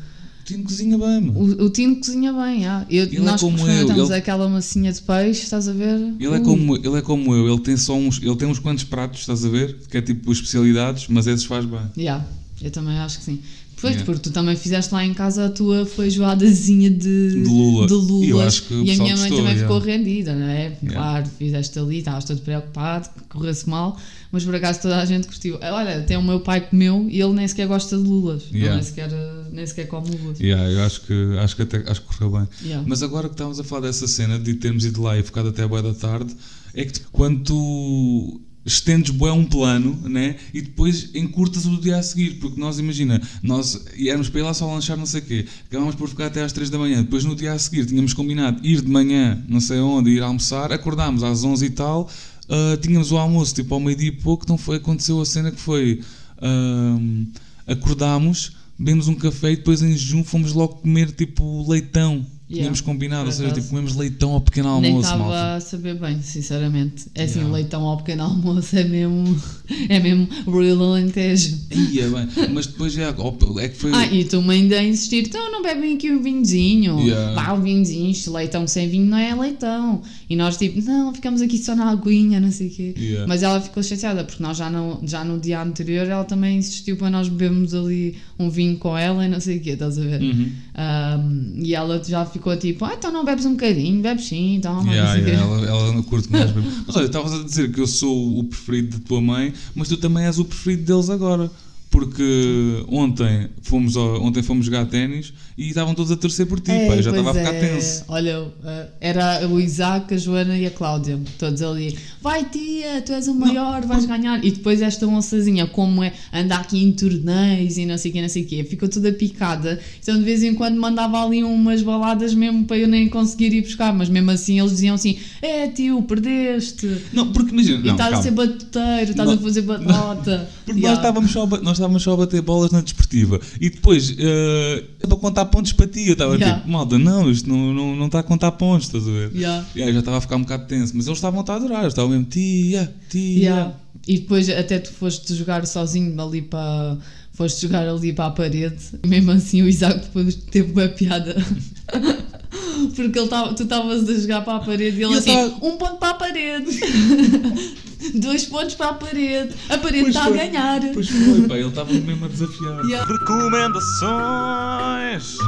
Tino 0.46 0.64
cozinha 0.64 0.98
bem, 0.98 1.22
mano. 1.22 1.40
o, 1.40 1.66
o 1.66 1.70
Tino 1.70 1.96
cozinha 1.98 2.32
bem. 2.32 2.66
ah. 2.68 2.86
Eu, 2.90 3.04
Ele 3.06 3.18
é 3.18 3.20
nós 3.22 3.42
como 3.42 3.58
eu, 3.68 3.90
ele- 4.06 4.14
aquela 4.14 4.48
massinha 4.48 4.92
de 4.94 5.02
peixe, 5.02 5.44
estás 5.44 5.68
a 5.68 5.74
ver? 5.74 5.96
Ele 6.20 6.36
é, 6.36 6.40
como, 6.40 6.76
ele 6.78 6.98
é 6.98 7.02
como 7.02 7.34
eu, 7.34 7.48
ele 7.52 7.60
tem 7.62 7.76
só 7.76 7.96
uns, 7.96 8.22
ele 8.22 8.36
tem 8.36 8.48
uns 8.48 8.60
quantos 8.60 8.84
pratos, 8.84 9.22
estás 9.22 9.44
a 9.44 9.50
ver? 9.50 9.76
Que 9.90 9.98
é 9.98 10.02
tipo 10.02 10.32
especialidades, 10.32 11.08
mas 11.10 11.26
esses 11.28 11.46
faz 11.46 11.66
bem. 11.66 11.80
Yeah, 11.98 12.26
eu 12.62 12.70
também 12.72 12.98
acho 13.00 13.18
que 13.20 13.26
sim. 13.26 13.40
Pois, 13.82 13.92
Yeah. 13.96 14.06
porque 14.06 14.22
tu 14.30 14.32
também 14.32 14.56
fizeste 14.56 14.94
lá 14.94 15.04
em 15.06 15.14
casa 15.14 15.48
a 15.48 15.50
tua 15.50 15.86
feijoadazinha 15.86 16.90
de, 16.90 17.30
De 17.32 17.36
lula. 17.50 17.88
de 17.88 17.94
lulas. 17.94 18.28
E 18.28 18.30
eu 18.30 18.42
acho 18.42 18.64
que 18.64 18.74
E 18.74 18.78
a 18.78 18.84
minha 18.84 18.98
mãe 18.98 19.10
gostou, 19.12 19.38
também 19.38 19.44
yeah. 19.54 19.62
ficou 19.62 19.80
rendida, 19.80 20.34
não 20.34 20.48
é? 20.48 20.78
Claro, 20.88 21.26
fizeste 21.38 21.78
ali, 21.78 21.98
estavas 22.00 22.24
todo 22.24 22.40
preocupado, 22.42 23.10
que 23.10 23.24
corresse 23.28 23.70
mal, 23.70 23.98
mas 24.32 24.46
por 24.46 24.56
acaso 24.56 24.80
toda 24.82 24.98
a 25.02 25.06
gente 25.06 25.28
curtiu. 25.28 25.58
Olha, 25.62 25.98
até 26.00 26.18
o 26.18 26.24
meu 26.24 26.40
pai 26.40 26.62
comeu 26.62 27.06
e 27.10 27.20
ele 27.22 27.34
nem 27.34 27.48
sequer 27.48 27.68
gosta 27.68 27.98
de 27.98 28.04
lulas. 28.04 28.44
Ele 28.50 28.60
Yeah. 28.60 28.76
nem, 28.76 28.84
sequer, 28.84 29.10
nem 29.56 29.65
sequer 29.65 29.88
come 29.88 30.10
lulas. 30.15 30.39
Yeah, 30.39 30.70
eu 30.70 30.84
acho 30.84 31.02
que, 31.02 31.38
acho 31.39 31.56
que 31.56 31.62
até 31.63 31.78
acho 31.89 32.02
que 32.02 32.08
correu 32.08 32.32
bem. 32.32 32.48
Yeah. 32.63 32.86
Mas 32.88 33.02
agora 33.02 33.28
que 33.28 33.34
estávamos 33.34 33.60
a 33.60 33.63
falar 33.63 33.88
dessa 33.88 34.08
cena 34.08 34.38
de 34.38 34.54
termos 34.56 34.86
ido 34.86 35.02
lá 35.02 35.18
e 35.18 35.24
ficado 35.24 35.50
até 35.50 35.63
a 35.63 35.68
boa 35.68 35.82
da 35.82 35.94
tarde, 35.94 36.36
é 36.74 36.86
que 36.86 37.00
quando 37.12 37.44
tu 37.44 38.41
estendes 38.65 39.12
bué 39.12 39.32
um 39.32 39.46
plano, 39.46 39.98
né? 40.10 40.36
E 40.54 40.60
depois 40.60 41.12
encurtas 41.13 41.65
o 41.65 41.80
dia 41.80 41.98
a 41.98 42.04
seguir, 42.04 42.39
porque 42.39 42.60
nós, 42.60 42.80
imagina, 42.80 43.22
nós 43.44 43.86
íamos 43.96 44.28
para 44.28 44.39
ir 44.39 44.44
lá 44.44 44.54
só 44.54 44.65
lanchar 44.65 44.98
não 44.98 45.06
sei 45.06 45.22
o 45.22 45.24
quê, 45.24 45.46
acabámos 45.70 45.94
por 45.94 46.10
ficar 46.10 46.26
até 46.26 46.41
às 46.41 46.52
3 46.52 46.72
da 46.72 46.80
manhã, 46.80 47.04
depois 47.04 47.24
no 47.24 47.36
dia 47.36 47.54
a 47.54 47.60
seguir 47.60 47.86
tínhamos 47.86 48.13
combinado 48.13 48.65
ir 48.65 48.82
de 48.82 48.89
manhã, 48.89 49.44
não 49.48 49.60
sei 49.60 49.80
onde, 49.80 50.10
ir 50.10 50.24
almoçar, 50.24 50.74
acordámos 50.74 51.22
às 51.22 51.44
11 51.44 51.63
e 51.63 51.70
tal, 51.70 52.10
ah, 52.50 52.78
tínhamos 52.82 53.12
o 53.12 53.18
almoço 53.18 53.54
tipo 53.54 53.74
ao 53.74 53.80
meio-dia 53.80 54.10
e 54.10 54.12
pouco, 54.12 54.44
então 54.44 54.58
foi, 54.58 54.78
aconteceu 54.78 55.22
a 55.22 55.26
cena 55.26 55.52
que 55.52 55.60
foi, 55.60 56.02
ahm, 56.41 57.26
acordámos, 57.68 58.54
bebemos 58.78 59.08
um 59.08 59.16
café 59.16 59.52
e 59.52 59.56
depois 59.56 59.82
em 59.82 59.92
jejum 59.92 60.24
fomos 60.24 60.54
logo 60.54 60.76
comer 60.76 61.12
tipo 61.12 61.70
leitão. 61.70 62.26
Yeah, 62.48 62.62
Tínhamos 62.62 62.82
combinado, 62.82 63.26
ou 63.26 63.32
seja, 63.32 63.52
tipo, 63.52 63.70
comemos 63.70 63.96
leitão 63.96 64.34
ao 64.34 64.40
pequeno 64.42 64.80
Nem 64.80 64.92
almoço, 64.92 65.08
estava 65.12 65.24
malta. 65.24 65.56
a 65.56 65.60
saber 65.60 65.96
bem, 65.96 66.22
sinceramente. 66.22 67.06
É 67.16 67.24
assim, 67.24 67.40
Yeah. 67.40 67.56
leitão 67.56 67.84
ao 67.84 67.98
pequeno 67.98 68.22
almoço 68.24 68.78
é 68.78 68.84
mesmo, 68.84 69.36
é 69.90 70.00
mesmo 70.00 70.28
real 70.46 70.84
alentejo. 70.92 71.58
Ia 71.72 72.08
bem, 72.08 72.28
mas 72.54 72.68
depois 72.68 72.94
já, 72.94 73.16
ó, 73.18 73.34
é 73.60 73.70
que 73.70 73.76
foi. 73.76 73.92
Ah, 73.96 74.06
e 74.14 74.24
tu 74.26 74.40
ainda 74.48 74.78
a 74.80 74.84
insistir, 74.84 75.26
então 75.26 75.52
não 75.52 75.64
bebem 75.64 75.96
aqui 75.96 76.12
um 76.12 76.22
vinhozinho. 76.22 77.00
Yeah. 77.00 77.34
Vá, 77.34 77.54
o 77.54 77.62
vinhozinho, 77.64 78.12
isto 78.12 78.32
leitão 78.32 78.68
sem 78.68 78.90
vinho 78.90 79.08
não 79.08 79.18
é 79.18 79.34
leitão. 79.34 80.04
E 80.30 80.36
nós 80.36 80.56
tipo, 80.56 80.80
não, 80.84 81.16
ficamos 81.16 81.42
aqui 81.42 81.58
só 81.58 81.76
na 81.76 81.90
aguinha, 81.90 82.40
não 82.40 82.52
sei 82.52 82.68
o 82.68 82.72
quê. 82.72 82.94
Yeah. 82.96 83.26
Mas 83.28 83.42
ela 83.42 83.60
ficou 83.60 83.82
chateada, 83.82 84.24
porque 84.24 84.44
nós 84.44 84.56
já 84.58 84.70
no, 84.70 85.00
já 85.04 85.24
no 85.24 85.40
dia 85.40 85.64
anterior 85.64 86.06
ela 86.08 86.24
também 86.24 86.60
insistiu 86.60 86.96
para 86.96 87.10
nós 87.10 87.28
bebermos 87.28 87.74
ali 87.74 88.18
um 88.38 88.52
vinho 88.52 88.78
com 88.78 88.96
ela 88.96 89.26
e 89.26 89.30
não 89.30 89.40
sei 89.40 89.58
o 89.58 89.62
quê, 89.62 89.72
estás 89.72 89.98
a 89.98 90.02
ver? 90.02 90.22
Uhum. 90.22 90.52
Ahm, 90.76 91.54
e 91.58 91.74
ela 91.74 92.02
já 92.04 92.24
ficou 92.36 92.56
tipo, 92.58 92.84
ah, 92.84 92.93
então 92.93 93.12
não 93.12 93.24
bebes 93.24 93.45
um 93.45 93.52
bocadinho, 93.52 94.02
bebes 94.02 94.26
sim, 94.26 94.56
então 94.56 94.86
Yeah, 94.86 95.15
yeah, 95.15 95.41
ela, 95.41 95.65
ela 95.65 95.93
não 95.93 96.04
curte 96.04 96.30
mais 96.30 96.52
bebê. 96.52 96.67
Mas 96.86 96.95
olha, 96.95 97.06
estavas 97.06 97.34
a 97.34 97.43
dizer 97.43 97.71
que 97.71 97.80
eu 97.80 97.88
sou 97.88 98.39
o 98.39 98.43
preferido 98.43 98.98
da 98.98 99.06
tua 99.06 99.21
mãe, 99.21 99.54
mas 99.74 99.88
tu 99.88 99.98
também 99.98 100.26
és 100.26 100.38
o 100.38 100.45
preferido 100.45 100.84
deles 100.84 101.10
agora. 101.10 101.50
Porque 101.96 102.84
ontem 102.90 103.48
fomos, 103.62 103.96
ao- 103.96 104.22
ontem 104.22 104.44
fomos 104.44 104.66
jogar 104.66 104.86
ténis 104.86 105.34
e 105.58 105.70
estavam 105.70 105.96
todos 105.96 106.12
a 106.12 106.18
torcer 106.18 106.46
por 106.46 106.60
ti, 106.60 106.70
É, 106.72 106.88
pá, 106.88 107.02
já 107.02 107.10
estava 107.12 107.32
a 107.32 107.34
ficar 107.34 107.54
é. 107.54 107.60
tenso. 107.74 108.04
Olha, 108.10 108.48
eh, 108.66 108.88
era 109.00 109.48
o 109.48 109.60
Isaac, 109.62 110.14
a 110.14 110.18
Joana 110.18 110.58
e 110.58 110.66
a 110.66 110.72
Cláudia, 110.72 111.18
todos 111.40 111.62
ali. 111.62 111.98
Vai 112.22 112.44
tia, 112.44 113.02
tu 113.02 113.14
és 113.14 113.30
o 113.30 113.34
maior, 113.34 113.82
vais 113.86 114.06
ganhar. 114.06 114.44
E 114.44 114.52
depois 114.52 114.82
esta 114.82 115.08
moçazinha, 115.08 115.68
como 115.68 116.04
é, 116.04 116.12
anda 116.34 116.56
aqui 116.58 116.84
em 116.84 116.92
torneios 116.92 117.78
e 117.78 117.86
não 117.86 117.98
sei 117.98 118.12
o 118.12 118.14
que, 118.14 118.22
não 118.22 118.28
sei 118.30 118.44
o 118.44 118.46
quê, 118.46 118.64
ficou 118.66 118.90
toda 118.90 119.14
picada. 119.14 119.80
Então 120.02 120.18
de 120.18 120.24
vez 120.26 120.44
em 120.44 120.54
quando 120.54 120.78
mandava 120.80 121.24
ali 121.24 121.46
umas 121.46 121.82
baladas 121.82 122.34
mesmo 122.34 122.66
para 122.66 122.78
eu 122.78 122.90
nem 122.90 123.08
conseguir 123.08 123.54
ir 123.54 123.62
buscar, 123.62 123.94
mas 123.94 124.10
mesmo 124.10 124.32
assim 124.32 124.60
eles 124.60 124.72
diziam 124.72 124.96
assim: 124.96 125.18
É 125.42 125.68
tio, 125.70 126.02
perdeste. 126.02 126.88
Não, 127.14 127.32
porque 127.32 127.52
imagina, 127.54 127.80
E 127.80 127.84
não, 127.88 127.92
estás 127.94 128.14
a 128.20 128.22
ser 128.22 128.32
batuteiro, 128.32 129.12
estás 129.12 129.30
Não. 129.30 129.36
a 129.36 129.38
fazer 129.38 129.62
batota. 129.62 130.50
Porque 130.66 130.80
Yeah. 130.82 130.90
nós, 130.90 130.98
estávamos 130.98 131.32
só 131.32 131.46
nós 131.62 131.78
estávamos 131.86 132.04
só 132.04 132.13
a 132.13 132.17
bater 132.17 132.41
bolas 132.41 132.71
na 132.71 132.82
desportiva 132.82 133.39
e 133.62 133.69
depois 133.69 134.15
eh, 134.17 134.84
é 135.02 135.08
para 135.08 135.17
contar 135.17 135.45
pontos 135.45 135.71
para 135.71 135.88
ti. 135.88 136.08
Eu 136.08 136.13
estava 136.13 136.36
Yeah. 136.36 136.58
tipo, 136.60 136.69
malta, 136.69 136.98
não, 136.98 137.30
isto 137.32 137.48
não, 137.48 137.74
não, 137.74 137.95
não 137.95 138.06
está 138.08 138.19
a 138.19 138.24
contar 138.24 138.52
pontos, 138.54 138.88
estás 138.88 139.08
a 139.08 139.12
ver? 139.12 139.32
Yeah. 139.36 139.65
E 139.76 139.84
aí 139.84 139.93
já 139.93 140.00
estava 140.00 140.17
a 140.17 140.21
ficar 140.21 140.36
um 140.36 140.41
bocado 140.41 140.65
tenso, 140.67 140.93
mas 140.95 141.06
eles 141.08 141.17
estavam 141.17 141.43
a 141.48 141.54
adorar, 141.56 141.88
estavam 141.88 142.10
mesmo, 142.12 142.26
tia, 142.26 142.93
tia. 143.10 143.39
Yeah. 143.39 143.74
E 144.08 144.19
depois 144.19 144.50
até 144.50 144.80
tu 144.80 144.91
foste 144.91 145.34
jogar 145.36 145.65
sozinho 145.65 146.19
ali 146.21 146.41
para. 146.41 146.98
Foste 147.34 147.63
jogar 147.63 147.86
ali 147.88 148.13
para 148.13 148.28
a 148.28 148.32
parede. 148.32 148.78
Mesmo 149.06 149.32
assim 149.32 149.62
o 149.62 149.67
Isaac 149.67 150.00
depois 150.00 150.36
teve 150.36 150.71
uma 150.71 150.88
piada. 150.88 151.36
Porque 152.95 153.19
ele 153.19 153.28
tava, 153.28 153.54
tu 153.54 153.63
estavas 153.63 154.08
a 154.10 154.13
jogar 154.19 154.41
para 154.41 154.56
a 154.56 154.60
parede 154.60 154.98
e 155.00 155.04
ele 155.04 155.13
eu 155.13 155.17
assim, 155.17 155.34
tava- 155.34 155.65
um 155.65 155.76
ponto 155.78 155.95
para 155.98 156.10
a 156.12 156.13
parede, 156.13 156.67
dois 158.16 158.46
pontos 158.46 158.76
para 158.76 158.90
a 158.90 158.94
parede, 158.94 159.56
a 159.70 159.78
parede 159.78 160.10
está 160.10 160.26
a 160.26 160.32
ganhar. 160.32 160.82
Pois 160.94 161.10
foi, 161.10 161.48
pá, 161.48 161.56
ele 161.56 161.68
estava 161.70 161.94
mesmo 161.94 162.26
a 162.26 162.28
desafiar. 162.28 162.84
Yeah. 162.86 163.12
Recomendações. 163.12 165.36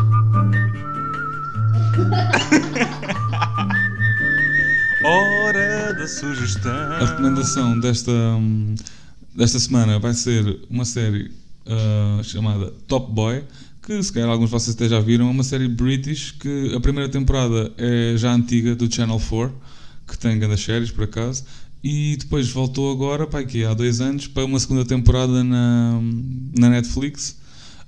Hora 5.04 5.94
da 5.94 6.08
sugestão. 6.08 6.72
A 6.72 7.06
recomendação 7.06 7.80
desta, 7.80 8.12
hum, 8.12 8.74
desta 9.36 9.60
semana 9.60 10.00
vai 10.00 10.14
ser 10.14 10.60
uma 10.70 10.86
série 10.86 11.32
ah, 11.70 12.22
chamada 12.24 12.74
Top 12.88 13.12
Boy, 13.12 13.44
que 13.82 14.02
se 14.02 14.12
calhar 14.12 14.30
alguns 14.30 14.50
de 14.50 14.52
vocês 14.52 14.76
até 14.76 14.88
já 14.88 15.00
viram, 15.00 15.28
é 15.28 15.32
uma 15.32 15.44
série 15.44 15.68
British 15.68 16.32
que 16.32 16.74
a 16.74 16.80
primeira 16.80 17.10
temporada 17.10 17.72
é 17.78 18.16
já 18.18 18.34
antiga 18.34 18.76
do 18.76 18.94
Channel 18.94 19.20
4, 19.20 19.56
que 20.08 20.18
tem 20.18 20.40
grandes 20.40 20.64
séries 20.64 20.92
por 20.92 21.04
acaso, 21.04 21.44
e 21.88 22.18
depois 22.18 22.50
voltou 22.50 22.92
agora, 22.92 23.26
pá, 23.26 23.40
aqui 23.40 23.64
há 23.64 23.74
dois 23.74 24.02
anos, 24.02 24.28
para 24.28 24.44
uma 24.44 24.60
segunda 24.60 24.84
temporada 24.84 25.42
na, 25.42 26.02
na 26.60 26.70
Netflix. 26.70 27.38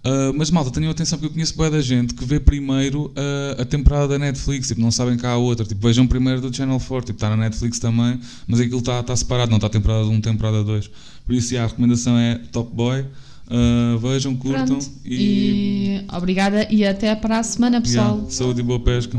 Uh, 0.05 0.31
mas 0.38 0.49
malta, 0.49 0.71
tenham 0.71 0.89
atenção 0.89 1.19
que 1.19 1.25
eu 1.25 1.29
conheço 1.29 1.53
boa 1.57 1.69
da 1.69 1.81
gente 1.81 2.13
que 2.13 2.23
vê 2.23 2.39
primeiro 2.39 3.07
uh, 3.07 3.62
a 3.62 3.65
temporada 3.65 4.07
da 4.07 4.17
Netflix, 4.17 4.69
tipo, 4.69 4.79
não 4.79 4.89
sabem 4.89 5.17
que 5.17 5.25
há 5.25 5.35
outra, 5.35 5.65
tipo, 5.65 5.85
vejam 5.85 6.07
primeiro 6.07 6.39
do 6.39 6.55
Channel 6.55 6.79
4, 6.79 7.07
tipo, 7.07 7.17
está 7.17 7.29
na 7.29 7.35
Netflix 7.35 7.77
também, 7.77 8.17
mas 8.47 8.62
aquilo 8.62 8.79
está 8.79 9.03
tá 9.03 9.13
separado, 9.13 9.49
não 9.51 9.57
está 9.57 9.67
temporada 9.67 10.05
1, 10.05 10.21
temporada 10.21 10.63
2. 10.63 10.89
Por 11.25 11.35
isso, 11.35 11.53
yeah, 11.53 11.65
a 11.65 11.69
recomendação 11.69 12.17
é 12.17 12.35
Top 12.53 12.73
Boy, 12.73 13.01
uh, 13.01 13.97
vejam, 13.97 14.33
curtam 14.38 14.79
e, 15.03 16.05
E 16.05 16.05
obrigada 16.15 16.65
e 16.71 16.85
até 16.85 17.13
para 17.15 17.38
a 17.38 17.43
semana, 17.43 17.81
pessoal. 17.81 18.15
yeah, 18.15 18.31
saúde 18.31 18.62
e 18.62 18.63
boa 18.63 18.79
pesca. 18.79 19.17